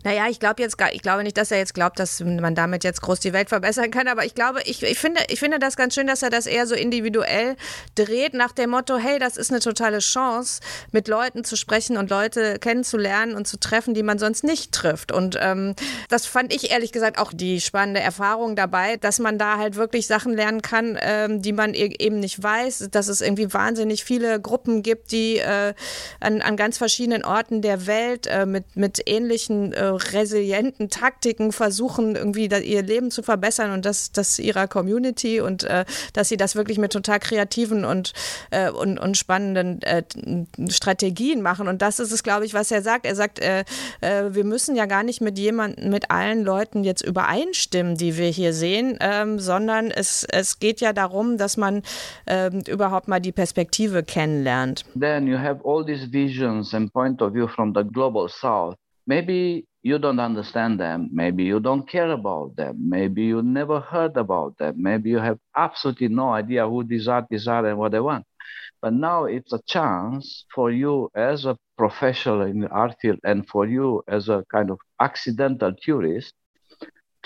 Naja, 0.05 0.27
ich 0.29 0.39
glaube 0.39 0.61
jetzt, 0.61 0.77
ich 0.91 1.01
glaube 1.01 1.23
nicht, 1.23 1.35
dass 1.35 1.49
er 1.49 1.57
jetzt 1.57 1.73
glaubt, 1.73 1.97
dass 1.97 2.19
man 2.19 2.53
damit 2.53 2.83
jetzt 2.83 3.01
groß 3.01 3.19
die 3.21 3.33
Welt 3.33 3.49
verbessern 3.49 3.89
kann, 3.89 4.07
aber 4.07 4.23
ich 4.23 4.35
glaube, 4.35 4.61
ich, 4.63 4.83
ich 4.83 4.99
finde, 4.99 5.19
ich 5.29 5.39
finde 5.39 5.57
das 5.57 5.75
ganz 5.75 5.95
schön, 5.95 6.05
dass 6.05 6.21
er 6.21 6.29
das 6.29 6.45
eher 6.45 6.67
so 6.67 6.75
individuell 6.75 7.55
dreht 7.95 8.35
nach 8.35 8.51
dem 8.51 8.69
Motto, 8.69 8.97
hey, 8.97 9.17
das 9.17 9.35
ist 9.35 9.49
eine 9.49 9.61
totale 9.61 9.97
Chance, 9.97 10.61
mit 10.91 11.07
Leuten 11.07 11.43
zu 11.43 11.55
sprechen 11.55 11.97
und 11.97 12.11
Leute 12.11 12.59
kennenzulernen 12.59 13.33
und 13.33 13.47
zu 13.47 13.59
treffen, 13.59 13.95
die 13.95 14.03
man 14.03 14.19
sonst 14.19 14.43
nicht 14.43 14.71
trifft. 14.73 15.11
Und 15.11 15.39
ähm, 15.41 15.73
das 16.07 16.27
fand 16.27 16.53
ich 16.53 16.69
ehrlich 16.69 16.91
gesagt 16.91 17.17
auch 17.17 17.33
die 17.33 17.59
spannende 17.59 17.99
Erfahrung 17.99 18.55
dabei, 18.55 18.97
dass 18.97 19.17
man 19.17 19.39
da 19.39 19.57
halt 19.57 19.75
wirklich 19.75 20.05
Sachen 20.05 20.35
lernen 20.35 20.61
kann, 20.61 20.99
ähm, 21.01 21.41
die 21.41 21.51
man 21.51 21.73
e-, 21.73 21.95
eben 21.97 22.19
nicht 22.19 22.43
weiß, 22.43 22.89
dass 22.91 23.07
es 23.07 23.21
irgendwie 23.21 23.51
wahnsinnig 23.51 24.03
viele 24.03 24.39
Gruppen 24.39 24.83
gibt, 24.83 25.11
die 25.11 25.37
äh, 25.37 25.73
an, 26.19 26.43
an 26.43 26.57
ganz 26.57 26.77
verschiedenen 26.77 27.25
Orten 27.25 27.63
der 27.63 27.87
Welt 27.87 28.27
äh, 28.27 28.45
mit, 28.45 28.75
mit 28.75 29.01
ähnlichen 29.07 29.73
äh, 29.73 29.94
resilienten 29.95 30.89
Taktiken 30.89 31.51
versuchen, 31.51 32.15
irgendwie 32.15 32.45
ihr 32.45 32.83
Leben 32.83 33.11
zu 33.11 33.23
verbessern 33.23 33.71
und 33.71 33.85
das, 33.85 34.11
das 34.11 34.39
ihrer 34.39 34.67
Community 34.67 35.41
und 35.41 35.63
äh, 35.63 35.85
dass 36.13 36.29
sie 36.29 36.37
das 36.37 36.55
wirklich 36.55 36.77
mit 36.77 36.91
total 36.91 37.19
kreativen 37.19 37.85
und, 37.85 38.13
äh, 38.51 38.69
und, 38.69 38.99
und 38.99 39.17
spannenden 39.17 39.81
äh, 39.81 40.03
Strategien 40.69 41.41
machen. 41.41 41.67
Und 41.67 41.81
das 41.81 41.99
ist 41.99 42.11
es, 42.11 42.23
glaube 42.23 42.45
ich, 42.45 42.53
was 42.53 42.71
er 42.71 42.81
sagt. 42.81 43.05
Er 43.05 43.15
sagt, 43.15 43.39
äh, 43.39 43.63
äh, 44.01 44.33
wir 44.33 44.43
müssen 44.43 44.75
ja 44.75 44.85
gar 44.85 45.03
nicht 45.03 45.21
mit 45.21 45.37
jemandem, 45.37 45.89
mit 45.89 46.11
allen 46.11 46.43
Leuten 46.43 46.83
jetzt 46.83 47.01
übereinstimmen, 47.01 47.97
die 47.97 48.17
wir 48.17 48.27
hier 48.27 48.53
sehen, 48.53 48.97
ähm, 49.01 49.39
sondern 49.39 49.91
es, 49.91 50.25
es 50.29 50.59
geht 50.59 50.81
ja 50.81 50.93
darum, 50.93 51.37
dass 51.37 51.57
man 51.57 51.83
ähm, 52.27 52.61
überhaupt 52.67 53.07
mal 53.07 53.19
die 53.19 53.31
Perspektive 53.31 54.03
kennenlernt. 54.03 54.85
Then 54.99 55.27
you 55.27 55.37
have 55.37 55.61
all 55.63 55.85
these 55.85 56.11
visions 56.11 56.73
and 56.73 56.91
point 56.91 57.21
of 57.21 57.33
view 57.33 57.47
from 57.47 57.73
the 57.73 57.83
global 57.83 58.27
south. 58.29 58.75
Maybe 59.05 59.65
you 59.85 59.99
don't 59.99 60.19
understand 60.19 60.79
them. 60.79 61.09
Maybe 61.13 61.43
you 61.43 61.59
don't 61.59 61.87
care 61.87 62.11
about 62.11 62.55
them. 62.55 62.89
Maybe 62.89 63.23
you 63.23 63.43
never 63.43 63.79
heard 63.79 64.17
about 64.17 64.57
them. 64.57 64.81
Maybe 64.81 65.11
you 65.11 65.19
have 65.19 65.39
absolutely 65.55 66.07
no 66.07 66.29
idea 66.31 66.67
who 66.67 66.83
these 66.83 67.07
artists 67.07 67.47
are 67.47 67.65
and 67.67 67.77
what 67.77 67.91
they 67.91 67.99
want. 67.99 68.25
But 68.81 68.93
now 68.93 69.25
it's 69.25 69.53
a 69.53 69.61
chance 69.67 70.45
for 70.55 70.71
you 70.71 71.11
as 71.15 71.45
a 71.45 71.57
professional 71.77 72.41
in 72.41 72.61
the 72.61 72.69
art 72.69 72.95
field 73.01 73.19
and 73.23 73.47
for 73.47 73.67
you 73.67 74.03
as 74.07 74.27
a 74.27 74.43
kind 74.51 74.71
of 74.71 74.79
accidental 74.99 75.73
tourist 75.81 76.33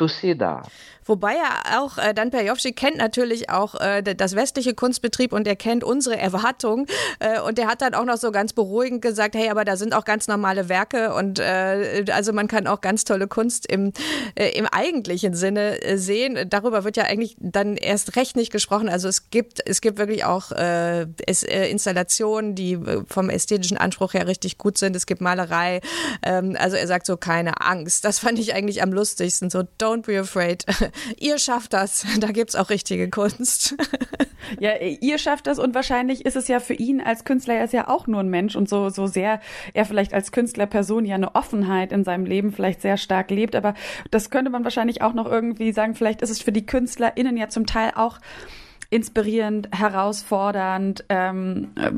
that. 0.08 0.70
Wobei 1.10 1.34
er 1.34 1.82
auch, 1.82 1.98
äh, 1.98 2.14
Dan 2.14 2.30
Perjovci 2.30 2.72
kennt 2.72 2.98
natürlich 2.98 3.50
auch 3.50 3.74
äh, 3.82 4.04
das 4.04 4.36
westliche 4.36 4.76
Kunstbetrieb 4.76 5.34
und 5.34 5.48
er 5.48 5.56
kennt 5.56 5.84
unsere 5.84 6.18
Erwartungen. 6.18 6.86
Äh, 7.18 7.42
und 7.42 7.58
der 7.58 7.66
hat 7.66 7.82
dann 7.82 7.96
auch 7.96 8.06
noch 8.06 8.18
so 8.18 8.32
ganz 8.32 8.54
beruhigend 8.54 9.02
gesagt, 9.02 9.34
hey, 9.34 9.50
aber 9.50 9.66
da 9.66 9.76
sind 9.76 9.96
auch 9.96 10.06
ganz 10.06 10.28
normale 10.28 10.70
Werke 10.70 11.16
und 11.16 11.40
äh, 11.40 12.06
also 12.12 12.32
man 12.32 12.48
kann 12.48 12.68
auch 12.68 12.80
ganz 12.82 13.06
tolle 13.06 13.28
Kunst 13.28 13.66
im, 13.66 13.92
äh, 14.36 14.50
im 14.50 14.68
eigentlichen 14.68 15.34
Sinne 15.34 15.82
äh, 15.82 15.98
sehen. 15.98 16.48
Darüber 16.48 16.84
wird 16.84 16.96
ja 16.96 17.06
eigentlich 17.06 17.36
dann 17.40 17.76
erst 17.76 18.16
recht 18.16 18.36
nicht 18.36 18.52
gesprochen. 18.52 18.88
Also 18.88 19.08
es 19.08 19.32
gibt, 19.32 19.68
es 19.68 19.82
gibt 19.82 19.98
wirklich 19.98 20.26
auch 20.26 20.52
äh, 20.52 21.08
es, 21.26 21.42
Installationen, 21.42 22.54
die 22.54 22.78
vom 23.08 23.32
ästhetischen 23.32 23.78
Anspruch 23.78 24.14
her 24.14 24.28
richtig 24.28 24.60
gut 24.60 24.78
sind. 24.78 24.96
Es 24.96 25.08
gibt 25.08 25.22
Malerei. 25.22 25.82
Ähm, 26.22 26.56
also 26.60 26.76
er 26.76 26.86
sagt 26.86 27.08
so, 27.08 27.18
keine 27.18 27.62
Angst. 27.62 28.06
Das 28.06 28.20
fand 28.20 28.38
ich 28.38 28.54
eigentlich 28.54 28.84
am 28.84 28.94
lustigsten. 28.94 29.50
So, 29.50 29.64
don't 29.80 29.89
be 29.98 30.20
afraid. 30.20 30.66
ihr 31.18 31.38
schafft 31.38 31.74
das. 31.74 32.06
Da 32.20 32.28
gibt 32.28 32.50
es 32.50 32.56
auch 32.56 32.70
richtige 32.70 33.10
Kunst. 33.10 33.76
Ja, 34.60 34.72
ihr 34.78 35.20
schafft 35.20 35.46
das 35.46 35.60
und 35.60 35.76
wahrscheinlich 35.76 36.26
ist 36.26 36.36
es 36.36 36.48
ja 36.48 36.60
für 36.60 36.74
ihn 36.74 37.02
als 37.02 37.24
Künstler, 37.24 37.56
er 37.56 37.66
ist 37.66 37.74
ja 37.74 37.88
auch 37.88 38.08
nur 38.08 38.22
ein 38.22 38.30
Mensch 38.30 38.56
und 38.56 38.68
so, 38.68 38.90
so 38.90 39.06
sehr 39.06 39.42
er 39.74 39.86
vielleicht 39.86 40.12
als 40.14 40.32
Künstlerperson 40.32 41.06
ja 41.06 41.16
eine 41.16 41.36
Offenheit 41.36 41.92
in 41.92 42.04
seinem 42.04 42.26
Leben 42.26 42.52
vielleicht 42.52 42.82
sehr 42.82 42.98
stark 42.98 43.30
lebt, 43.30 43.56
aber 43.56 43.76
das 44.10 44.32
könnte 44.32 44.50
man 44.50 44.64
wahrscheinlich 44.64 45.02
auch 45.04 45.14
noch 45.14 45.28
irgendwie 45.28 45.72
sagen, 45.72 45.94
vielleicht 45.94 46.24
ist 46.24 46.32
es 46.32 46.42
für 46.42 46.52
die 46.52 46.66
KünstlerInnen 46.66 47.38
ja 47.38 47.50
zum 47.50 47.68
Teil 47.68 47.92
auch 47.96 48.18
inspirierend, 48.90 49.70
herausfordernd, 49.72 51.06
ähm, 51.10 51.70
äh, 51.76 51.92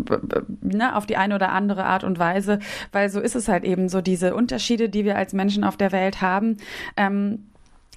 ne, 0.62 0.96
auf 0.96 1.06
die 1.06 1.16
eine 1.16 1.36
oder 1.36 1.50
andere 1.50 1.86
Art 1.86 2.04
und 2.04 2.20
Weise, 2.20 2.60
weil 2.92 3.10
so 3.10 3.22
ist 3.22 3.36
es 3.36 3.48
halt 3.48 3.64
eben 3.64 3.88
so, 3.88 4.02
diese 4.02 4.36
Unterschiede, 4.36 4.90
die 4.90 5.06
wir 5.06 5.16
als 5.16 5.32
Menschen 5.32 5.64
auf 5.64 5.78
der 5.78 5.94
Welt 5.94 6.22
haben, 6.22 6.58
ähm, 6.98 7.51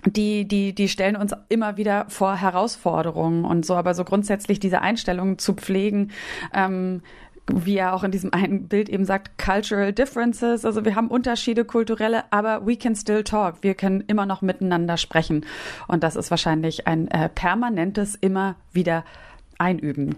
die, 0.06 0.46
die, 0.46 0.74
die 0.74 0.88
stellen 0.88 1.16
uns 1.16 1.34
immer 1.48 1.76
wieder 1.76 2.06
vor 2.08 2.36
Herausforderungen 2.36 3.44
und 3.44 3.64
so, 3.64 3.74
aber 3.74 3.94
so 3.94 4.04
grundsätzlich 4.04 4.60
diese 4.60 4.80
Einstellung 4.80 5.38
zu 5.38 5.54
pflegen, 5.54 6.10
ähm, 6.52 7.02
wie 7.52 7.76
er 7.76 7.94
auch 7.94 8.04
in 8.04 8.10
diesem 8.10 8.32
einen 8.32 8.68
Bild 8.68 8.88
eben 8.88 9.04
sagt, 9.04 9.38
cultural 9.38 9.92
differences. 9.92 10.64
Also 10.64 10.84
wir 10.84 10.94
haben 10.94 11.08
Unterschiede, 11.08 11.64
kulturelle, 11.64 12.24
aber 12.32 12.66
we 12.66 12.76
can 12.76 12.96
still 12.96 13.22
talk. 13.22 13.56
Wir 13.60 13.74
können 13.74 14.02
immer 14.06 14.24
noch 14.24 14.40
miteinander 14.40 14.96
sprechen. 14.96 15.44
Und 15.86 16.02
das 16.02 16.16
ist 16.16 16.30
wahrscheinlich 16.30 16.86
ein 16.86 17.08
äh, 17.08 17.28
permanentes 17.28 18.14
immer 18.14 18.56
wieder 18.72 19.04
einüben. 19.58 20.16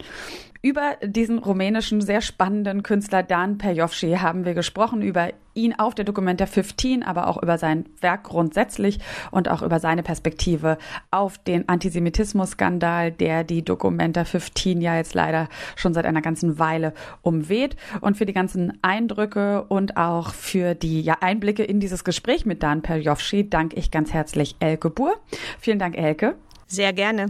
Über 0.66 0.96
diesen 1.00 1.38
rumänischen, 1.38 2.00
sehr 2.00 2.20
spannenden 2.20 2.82
Künstler 2.82 3.22
Dan 3.22 3.56
Perjovci 3.56 4.16
haben 4.16 4.44
wir 4.44 4.54
gesprochen, 4.54 5.00
über 5.00 5.30
ihn 5.54 5.78
auf 5.78 5.94
der 5.94 6.04
Documenta 6.04 6.44
15, 6.44 7.04
aber 7.04 7.28
auch 7.28 7.40
über 7.40 7.56
sein 7.56 7.84
Werk 8.00 8.24
grundsätzlich 8.24 8.98
und 9.30 9.48
auch 9.48 9.62
über 9.62 9.78
seine 9.78 10.02
Perspektive 10.02 10.76
auf 11.12 11.38
den 11.38 11.68
Antisemitismus-Skandal, 11.68 13.12
der 13.12 13.44
die 13.44 13.64
Documenta 13.64 14.24
15 14.24 14.80
ja 14.80 14.96
jetzt 14.96 15.14
leider 15.14 15.48
schon 15.76 15.94
seit 15.94 16.04
einer 16.04 16.20
ganzen 16.20 16.58
Weile 16.58 16.94
umweht. 17.22 17.76
Und 18.00 18.16
für 18.16 18.26
die 18.26 18.32
ganzen 18.32 18.76
Eindrücke 18.82 19.62
und 19.68 19.96
auch 19.96 20.34
für 20.34 20.74
die 20.74 21.08
Einblicke 21.20 21.62
in 21.62 21.78
dieses 21.78 22.02
Gespräch 22.02 22.44
mit 22.44 22.64
Dan 22.64 22.82
Perjovci 22.82 23.48
danke 23.48 23.76
ich 23.76 23.92
ganz 23.92 24.12
herzlich 24.12 24.56
Elke 24.58 24.90
Buhr. 24.90 25.14
Vielen 25.60 25.78
Dank, 25.78 25.96
Elke. 25.96 26.34
Sehr 26.68 26.92
gerne. 26.92 27.26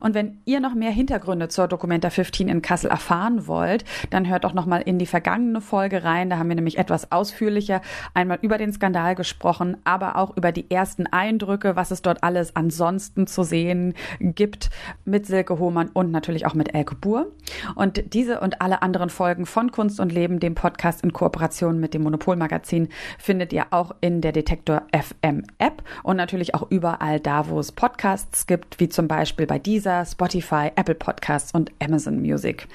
Und 0.00 0.14
wenn 0.14 0.38
ihr 0.46 0.58
noch 0.58 0.74
mehr 0.74 0.90
Hintergründe 0.90 1.48
zur 1.48 1.68
Documenta 1.68 2.10
15 2.10 2.48
in 2.48 2.60
Kassel 2.60 2.90
erfahren 2.90 3.46
wollt, 3.46 3.84
dann 4.10 4.28
hört 4.28 4.42
doch 4.42 4.52
noch 4.52 4.66
mal 4.66 4.80
in 4.80 4.98
die 4.98 5.06
vergangene 5.06 5.60
Folge 5.60 6.02
rein. 6.02 6.28
Da 6.28 6.38
haben 6.38 6.48
wir 6.48 6.56
nämlich 6.56 6.76
etwas 6.76 7.12
ausführlicher 7.12 7.82
einmal 8.14 8.40
über 8.42 8.58
den 8.58 8.72
Skandal 8.72 9.14
gesprochen, 9.14 9.76
aber 9.84 10.16
auch 10.16 10.36
über 10.36 10.50
die 10.50 10.68
ersten 10.72 11.06
Eindrücke, 11.06 11.76
was 11.76 11.92
es 11.92 12.02
dort 12.02 12.24
alles 12.24 12.56
ansonsten 12.56 13.28
zu 13.28 13.44
sehen 13.44 13.94
gibt 14.18 14.70
mit 15.04 15.24
Silke 15.24 15.60
Hohmann 15.60 15.90
und 15.90 16.10
natürlich 16.10 16.44
auch 16.46 16.54
mit 16.54 16.74
Elke 16.74 16.96
Buhr. 16.96 17.30
Und 17.76 18.12
diese 18.12 18.40
und 18.40 18.60
alle 18.60 18.82
anderen 18.82 19.10
Folgen 19.10 19.46
von 19.46 19.70
Kunst 19.70 20.00
und 20.00 20.10
Leben, 20.10 20.40
dem 20.40 20.56
Podcast 20.56 21.04
in 21.04 21.12
Kooperation 21.12 21.78
mit 21.78 21.94
dem 21.94 22.02
Monopolmagazin, 22.02 22.88
findet 23.18 23.52
ihr 23.52 23.66
auch 23.70 23.94
in 24.00 24.20
der 24.20 24.32
Detektor 24.32 24.82
FM 24.92 25.44
App 25.58 25.84
und 26.02 26.16
natürlich 26.16 26.56
auch 26.56 26.68
überall 26.72 27.20
da, 27.20 27.48
wo 27.48 27.60
es 27.60 27.70
Podcasts 27.70 28.48
gibt 28.48 28.79
wie 28.80 28.88
zum 28.88 29.06
Beispiel 29.06 29.46
bei 29.46 29.58
dieser, 29.58 30.04
Spotify, 30.04 30.70
Apple 30.74 30.94
Podcasts 30.94 31.52
und 31.52 31.70
Amazon 31.80 32.20
Music. 32.20 32.66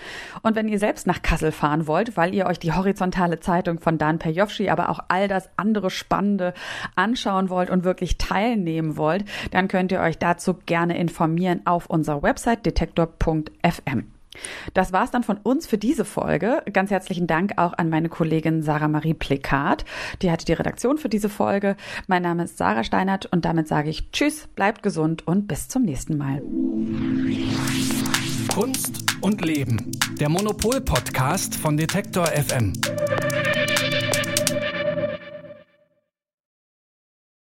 Und 0.43 0.55
wenn 0.55 0.67
ihr 0.67 0.79
selbst 0.79 1.07
nach 1.07 1.21
Kassel 1.21 1.51
fahren 1.51 1.87
wollt, 1.87 2.15
weil 2.15 2.33
ihr 2.33 2.45
euch 2.45 2.59
die 2.59 2.73
horizontale 2.73 3.39
Zeitung 3.39 3.79
von 3.79 3.97
Dan 3.97 4.19
Perjovci, 4.19 4.69
aber 4.69 4.89
auch 4.89 4.99
all 5.07 5.27
das 5.27 5.49
andere 5.57 5.89
Spannende 5.89 6.53
anschauen 6.95 7.49
wollt 7.49 7.69
und 7.69 7.83
wirklich 7.83 8.17
teilnehmen 8.17 8.97
wollt, 8.97 9.25
dann 9.51 9.67
könnt 9.67 9.91
ihr 9.91 9.99
euch 9.99 10.17
dazu 10.17 10.55
gerne 10.65 10.97
informieren 10.97 11.61
auf 11.65 11.87
unserer 11.87 12.23
Website 12.23 12.65
detektor.fm. 12.65 14.14
Das 14.73 14.93
war's 14.93 15.11
dann 15.11 15.23
von 15.23 15.37
uns 15.37 15.67
für 15.67 15.77
diese 15.77 16.05
Folge. 16.05 16.63
Ganz 16.71 16.91
herzlichen 16.91 17.27
Dank 17.27 17.53
auch 17.57 17.73
an 17.73 17.89
meine 17.89 18.09
Kollegin 18.09 18.61
Sarah 18.61 18.87
Marie 18.87 19.13
Plekat. 19.13 19.85
Die 20.21 20.31
hatte 20.31 20.45
die 20.45 20.53
Redaktion 20.53 20.97
für 20.97 21.09
diese 21.09 21.29
Folge. 21.29 21.75
Mein 22.07 22.23
Name 22.23 22.43
ist 22.43 22.57
Sarah 22.57 22.83
Steinert 22.83 23.25
und 23.27 23.45
damit 23.45 23.67
sage 23.67 23.89
ich 23.89 24.11
Tschüss, 24.11 24.47
bleibt 24.55 24.83
gesund 24.83 25.27
und 25.27 25.47
bis 25.47 25.67
zum 25.67 25.83
nächsten 25.83 26.17
Mal. 26.17 26.41
Kunst 28.53 29.03
und 29.21 29.43
Leben. 29.43 29.91
Der 30.19 30.29
Monopol-Podcast 30.29 31.55
von 31.55 31.77
Detektor 31.77 32.27
FM. 32.27 32.73